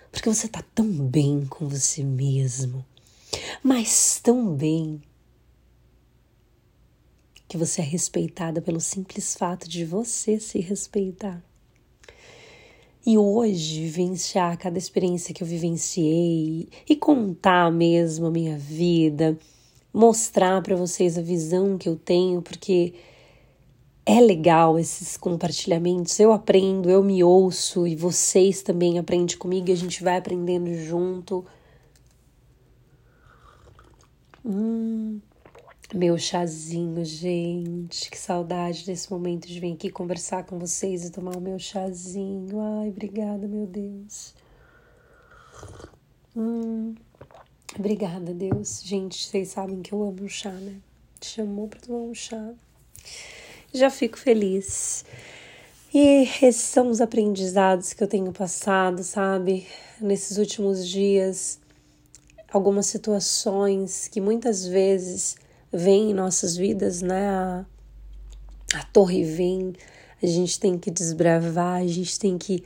Porque 0.09 0.29
você 0.29 0.47
tá 0.47 0.63
tão 0.73 0.87
bem 0.87 1.45
com 1.49 1.67
você 1.67 2.01
mesmo, 2.01 2.85
mas 3.61 4.21
tão 4.23 4.55
bem 4.55 5.01
que 7.49 7.57
você 7.57 7.81
é 7.81 7.83
respeitada 7.83 8.61
pelo 8.61 8.79
simples 8.79 9.33
fato 9.33 9.67
de 9.67 9.83
você 9.83 10.39
se 10.39 10.59
respeitar. 10.59 11.43
E 13.03 13.17
hoje 13.17 13.81
vivenciar 13.81 14.55
cada 14.55 14.77
experiência 14.77 15.33
que 15.33 15.41
eu 15.41 15.47
vivenciei 15.47 16.69
e 16.87 16.95
contar 16.95 17.71
mesmo 17.71 18.27
a 18.27 18.31
minha 18.31 18.55
vida, 18.55 19.35
mostrar 19.91 20.61
para 20.61 20.75
vocês 20.75 21.17
a 21.17 21.21
visão 21.23 21.75
que 21.75 21.89
eu 21.89 21.95
tenho, 21.95 22.39
porque 22.39 22.93
é 24.05 24.21
legal 24.21 24.77
esses 24.77 25.17
compartilhamentos. 25.17 26.19
Eu 26.19 26.31
aprendo, 26.31 26.87
eu 26.87 27.01
me 27.01 27.23
ouço 27.23 27.87
e 27.87 27.95
vocês 27.95 28.61
também 28.61 28.99
aprendem 28.99 29.35
comigo 29.37 29.69
e 29.69 29.73
a 29.73 29.77
gente 29.77 30.03
vai 30.03 30.17
aprendendo 30.17 30.71
junto. 30.75 31.43
Hum, 34.45 35.19
meu 35.93 36.19
chazinho, 36.19 37.03
gente, 37.03 38.11
que 38.11 38.17
saudade 38.17 38.85
desse 38.85 39.11
momento 39.11 39.47
de 39.47 39.59
vir 39.59 39.73
aqui 39.73 39.89
conversar 39.89 40.43
com 40.43 40.59
vocês 40.59 41.03
e 41.03 41.11
tomar 41.11 41.35
o 41.35 41.41
meu 41.41 41.57
chazinho. 41.57 42.59
Ai, 42.59 42.89
obrigada, 42.89 43.47
meu 43.47 43.65
Deus. 43.65 44.35
Hum, 46.35 46.93
obrigada, 47.77 48.35
Deus. 48.35 48.83
Gente, 48.83 49.25
vocês 49.25 49.49
sabem 49.49 49.81
que 49.81 49.91
eu 49.91 50.03
amo 50.03 50.23
um 50.23 50.27
chá, 50.27 50.51
né? 50.51 50.75
Chamou 51.21 51.67
para 51.67 51.79
tomar 51.79 52.03
um 52.03 52.13
chá. 52.13 52.53
Já 53.73 53.89
fico 53.89 54.17
feliz. 54.17 55.03
E 55.91 56.29
esses 56.43 56.61
são 56.61 56.91
os 56.91 57.01
aprendizados 57.01 57.93
que 57.93 58.03
eu 58.03 58.07
tenho 58.07 58.31
passado, 58.31 59.03
sabe? 59.03 59.65
Nesses 59.99 60.37
últimos 60.37 60.87
dias, 60.87 61.59
algumas 62.51 62.85
situações 62.85 64.07
que 64.07 64.21
muitas 64.21 64.67
vezes 64.67 65.35
vem 65.71 66.11
em 66.11 66.13
nossas 66.13 66.55
vidas, 66.55 67.01
né? 67.01 67.29
A, 67.29 67.65
a 68.73 68.83
torre 68.85 69.23
vem, 69.23 69.73
a 70.21 70.27
gente 70.27 70.59
tem 70.59 70.77
que 70.77 70.91
desbravar, 70.91 71.81
a 71.81 71.87
gente 71.87 72.19
tem 72.19 72.37
que 72.37 72.63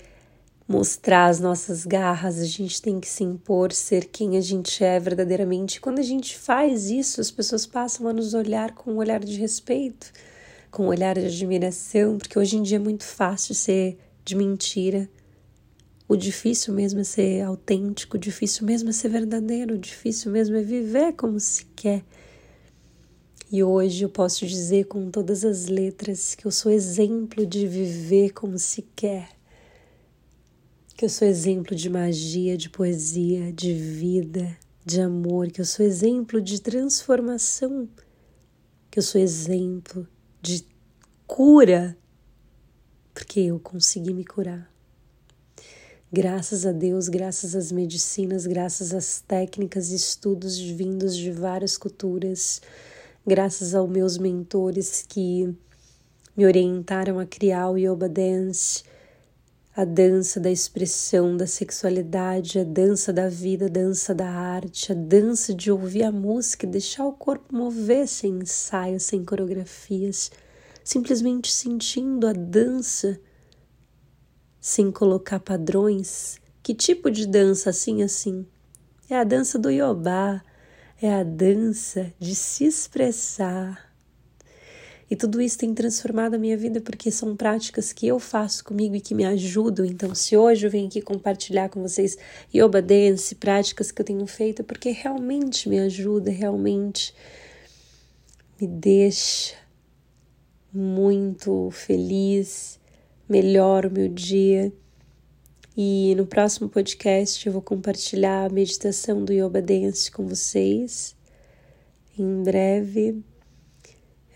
mostrar 0.67 1.27
as 1.27 1.39
nossas 1.39 1.85
garras, 1.85 2.39
a 2.39 2.45
gente 2.45 2.81
tem 2.81 2.99
que 2.99 3.07
se 3.07 3.23
impor, 3.23 3.71
ser 3.71 4.05
quem 4.05 4.37
a 4.37 4.41
gente 4.41 4.83
é 4.83 4.99
verdadeiramente. 4.99 5.81
quando 5.81 5.99
a 5.99 6.03
gente 6.03 6.37
faz 6.37 6.89
isso, 6.89 7.19
as 7.19 7.29
pessoas 7.29 7.65
passam 7.65 8.07
a 8.07 8.13
nos 8.13 8.33
olhar 8.33 8.73
com 8.73 8.93
um 8.93 8.97
olhar 8.97 9.19
de 9.19 9.37
respeito, 9.37 10.11
com 10.71 10.85
um 10.85 10.87
olhar 10.87 11.15
de 11.15 11.25
admiração, 11.25 12.17
porque 12.17 12.39
hoje 12.39 12.57
em 12.57 12.63
dia 12.63 12.77
é 12.77 12.79
muito 12.79 13.03
fácil 13.03 13.53
ser 13.53 13.97
de 14.23 14.35
mentira. 14.35 15.09
O 16.07 16.15
difícil 16.15 16.73
mesmo 16.73 16.99
é 16.99 17.03
ser 17.03 17.41
autêntico, 17.41 18.17
o 18.17 18.19
difícil 18.19 18.65
mesmo 18.65 18.89
é 18.89 18.93
ser 18.93 19.09
verdadeiro, 19.09 19.75
o 19.75 19.77
difícil 19.77 20.31
mesmo 20.31 20.55
é 20.55 20.61
viver 20.61 21.13
como 21.13 21.39
se 21.39 21.65
quer. 21.75 22.03
E 23.53 23.63
hoje 23.63 24.03
eu 24.03 24.09
posso 24.09 24.47
dizer 24.47 24.85
com 24.85 25.11
todas 25.11 25.45
as 25.45 25.67
letras 25.67 26.33
que 26.33 26.47
eu 26.47 26.49
sou 26.49 26.71
exemplo 26.71 27.45
de 27.45 27.67
viver 27.67 28.31
como 28.31 28.57
se 28.57 28.81
quer, 28.95 29.29
que 30.97 31.05
eu 31.05 31.09
sou 31.09 31.27
exemplo 31.27 31.75
de 31.75 31.87
magia, 31.87 32.57
de 32.57 32.67
poesia, 32.67 33.53
de 33.53 33.71
vida, 33.71 34.57
de 34.83 34.99
amor, 34.99 35.51
que 35.51 35.61
eu 35.61 35.65
sou 35.65 35.85
exemplo 35.85 36.41
de 36.41 36.59
transformação, 36.59 37.87
que 38.89 38.97
eu 38.97 39.03
sou 39.03 39.21
exemplo 39.21 40.07
de 40.41 40.65
cura, 41.27 41.95
porque 43.13 43.39
eu 43.39 43.59
consegui 43.59 44.15
me 44.15 44.25
curar. 44.25 44.67
Graças 46.11 46.65
a 46.65 46.71
Deus, 46.71 47.07
graças 47.07 47.55
às 47.55 47.71
medicinas, 47.71 48.47
graças 48.47 48.95
às 48.95 49.21
técnicas 49.21 49.91
e 49.91 49.95
estudos 49.95 50.57
vindos 50.59 51.15
de 51.15 51.29
várias 51.29 51.77
culturas, 51.77 52.59
graças 53.25 53.73
aos 53.73 53.89
meus 53.89 54.17
mentores 54.17 55.05
que 55.07 55.55
me 56.35 56.45
orientaram 56.45 57.19
a 57.19 57.25
criar 57.25 57.69
o 57.69 57.77
Yoga 57.77 58.09
Dance, 58.09 58.83
a 59.75 59.85
dança 59.85 60.39
da 60.39 60.51
expressão 60.51 61.35
da 61.35 61.47
sexualidade, 61.47 62.59
a 62.59 62.63
dança 62.63 63.13
da 63.13 63.29
vida, 63.29 63.65
a 63.65 63.69
dança 63.69 64.13
da 64.13 64.29
arte, 64.29 64.91
a 64.91 64.95
dança 64.95 65.53
de 65.53 65.71
ouvir 65.71 66.03
a 66.03 66.11
música 66.11 66.65
e 66.65 66.69
deixar 66.69 67.05
o 67.05 67.13
corpo 67.13 67.55
mover 67.55 68.07
sem 68.07 68.39
ensaio, 68.39 68.99
sem 68.99 69.23
coreografias, 69.23 70.29
simplesmente 70.83 71.51
sentindo 71.51 72.27
a 72.27 72.33
dança 72.33 73.19
sem 74.59 74.91
colocar 74.91 75.39
padrões. 75.39 76.39
Que 76.61 76.75
tipo 76.75 77.09
de 77.09 77.25
dança 77.25 77.69
assim 77.69 78.03
assim? 78.03 78.45
É 79.09 79.17
a 79.17 79.23
dança 79.23 79.57
do 79.57 79.69
Yobá, 79.69 80.43
é 81.05 81.13
a 81.13 81.23
dança 81.23 82.13
de 82.17 82.33
se 82.33 82.63
expressar. 82.63 83.93
E 85.11 85.17
tudo 85.17 85.41
isso 85.41 85.57
tem 85.57 85.73
transformado 85.73 86.35
a 86.35 86.37
minha 86.37 86.55
vida 86.55 86.79
porque 86.79 87.11
são 87.11 87.35
práticas 87.35 87.91
que 87.91 88.07
eu 88.07 88.19
faço 88.19 88.63
comigo 88.63 88.95
e 88.95 89.01
que 89.01 89.13
me 89.13 89.25
ajudam. 89.25 89.85
Então, 89.85 90.15
se 90.15 90.37
hoje 90.37 90.65
eu 90.65 90.71
venho 90.71 90.87
aqui 90.87 91.01
compartilhar 91.01 91.67
com 91.67 91.81
vocês 91.81 92.17
yoga 92.55 92.81
dance, 92.81 93.35
práticas 93.35 93.91
que 93.91 94.01
eu 94.01 94.05
tenho 94.05 94.25
feito, 94.25 94.61
é 94.61 94.65
porque 94.65 94.91
realmente 94.91 95.67
me 95.67 95.77
ajuda, 95.77 96.31
realmente 96.31 97.13
me 98.59 98.65
deixa 98.65 99.55
muito 100.71 101.69
feliz, 101.71 102.79
melhora 103.27 103.89
o 103.89 103.91
meu 103.91 104.07
dia. 104.07 104.71
E 105.75 106.13
no 106.15 106.27
próximo 106.27 106.69
podcast 106.69 107.47
eu 107.47 107.51
vou 107.51 107.61
compartilhar 107.61 108.45
a 108.45 108.49
meditação 108.49 109.25
do 109.25 109.33
Yoga 109.33 109.59
Dance 109.59 110.11
com 110.11 110.27
vocês. 110.27 111.15
Em 112.17 112.43
breve. 112.43 113.23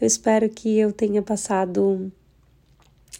Eu 0.01 0.07
espero 0.07 0.49
que 0.49 0.79
eu 0.79 0.91
tenha 0.91 1.21
passado 1.21 2.11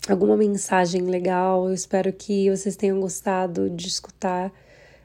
alguma 0.10 0.36
mensagem 0.36 1.04
legal. 1.04 1.68
Eu 1.68 1.76
espero 1.76 2.12
que 2.12 2.50
vocês 2.50 2.76
tenham 2.76 3.00
gostado 3.00 3.70
de 3.70 3.88
escutar 3.88 4.52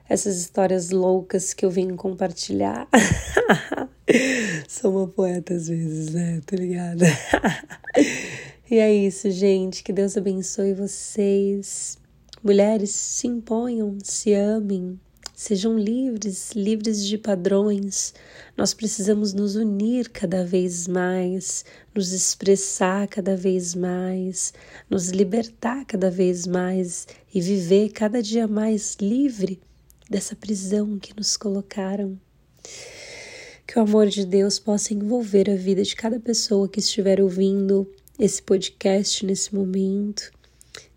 essas 0.08 0.38
histórias 0.38 0.88
loucas 0.88 1.52
que 1.52 1.66
eu 1.66 1.70
vim 1.70 1.94
compartilhar. 1.94 2.88
Sou 4.66 4.90
uma 4.90 5.08
poeta 5.08 5.52
às 5.52 5.68
vezes, 5.68 6.14
né? 6.14 6.40
Tô 6.46 6.56
ligada. 6.56 7.04
e 8.70 8.78
é 8.78 8.90
isso, 8.90 9.30
gente. 9.30 9.84
Que 9.84 9.92
Deus 9.92 10.16
abençoe 10.16 10.72
vocês. 10.72 12.01
Mulheres, 12.42 12.90
se 12.90 13.28
imponham, 13.28 13.98
se 14.02 14.34
amem, 14.34 14.98
sejam 15.32 15.78
livres, 15.78 16.50
livres 16.56 17.06
de 17.06 17.16
padrões. 17.16 18.12
Nós 18.56 18.74
precisamos 18.74 19.32
nos 19.32 19.54
unir 19.54 20.08
cada 20.08 20.44
vez 20.44 20.88
mais, 20.88 21.64
nos 21.94 22.12
expressar 22.12 23.06
cada 23.06 23.36
vez 23.36 23.76
mais, 23.76 24.52
nos 24.90 25.10
libertar 25.10 25.84
cada 25.84 26.10
vez 26.10 26.44
mais 26.44 27.06
e 27.32 27.40
viver 27.40 27.90
cada 27.90 28.20
dia 28.20 28.48
mais 28.48 28.96
livre 29.00 29.60
dessa 30.10 30.34
prisão 30.34 30.98
que 30.98 31.14
nos 31.16 31.36
colocaram. 31.36 32.18
Que 33.64 33.78
o 33.78 33.82
amor 33.82 34.08
de 34.08 34.26
Deus 34.26 34.58
possa 34.58 34.92
envolver 34.92 35.48
a 35.48 35.54
vida 35.54 35.84
de 35.84 35.94
cada 35.94 36.18
pessoa 36.18 36.68
que 36.68 36.80
estiver 36.80 37.20
ouvindo 37.20 37.88
esse 38.18 38.42
podcast 38.42 39.24
nesse 39.24 39.54
momento. 39.54 40.32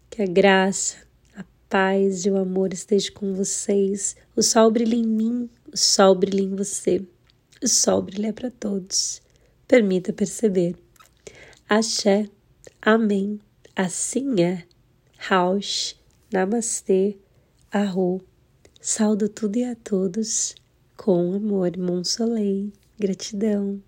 Que 0.09 0.23
a 0.23 0.25
graça, 0.25 1.04
paz 1.75 2.25
e 2.25 2.31
o 2.31 2.37
amor 2.37 2.71
esteja 2.71 3.11
com 3.11 3.33
vocês. 3.33 4.15
O 4.33 4.41
sol 4.41 4.71
brilha 4.71 4.95
em 4.95 5.05
mim, 5.05 5.49
o 5.73 5.75
sol 5.75 6.15
brilha 6.15 6.41
em 6.41 6.55
você. 6.55 7.05
O 7.61 7.67
sol 7.67 8.01
brilha 8.01 8.31
para 8.31 8.49
todos. 8.49 9.21
Permita 9.67 10.13
perceber. 10.13 10.77
Axé, 11.67 12.29
Amém. 12.81 13.41
Assim 13.75 14.41
é. 14.41 14.63
Raush, 15.17 15.97
Namastê, 16.31 17.17
Arro. 17.69 18.21
Saldo 18.79 19.27
tudo 19.27 19.57
e 19.57 19.65
a 19.65 19.75
todos 19.75 20.55
com 20.95 21.33
amor, 21.33 21.77
Monsolei. 21.77 22.71
Gratidão. 22.97 23.83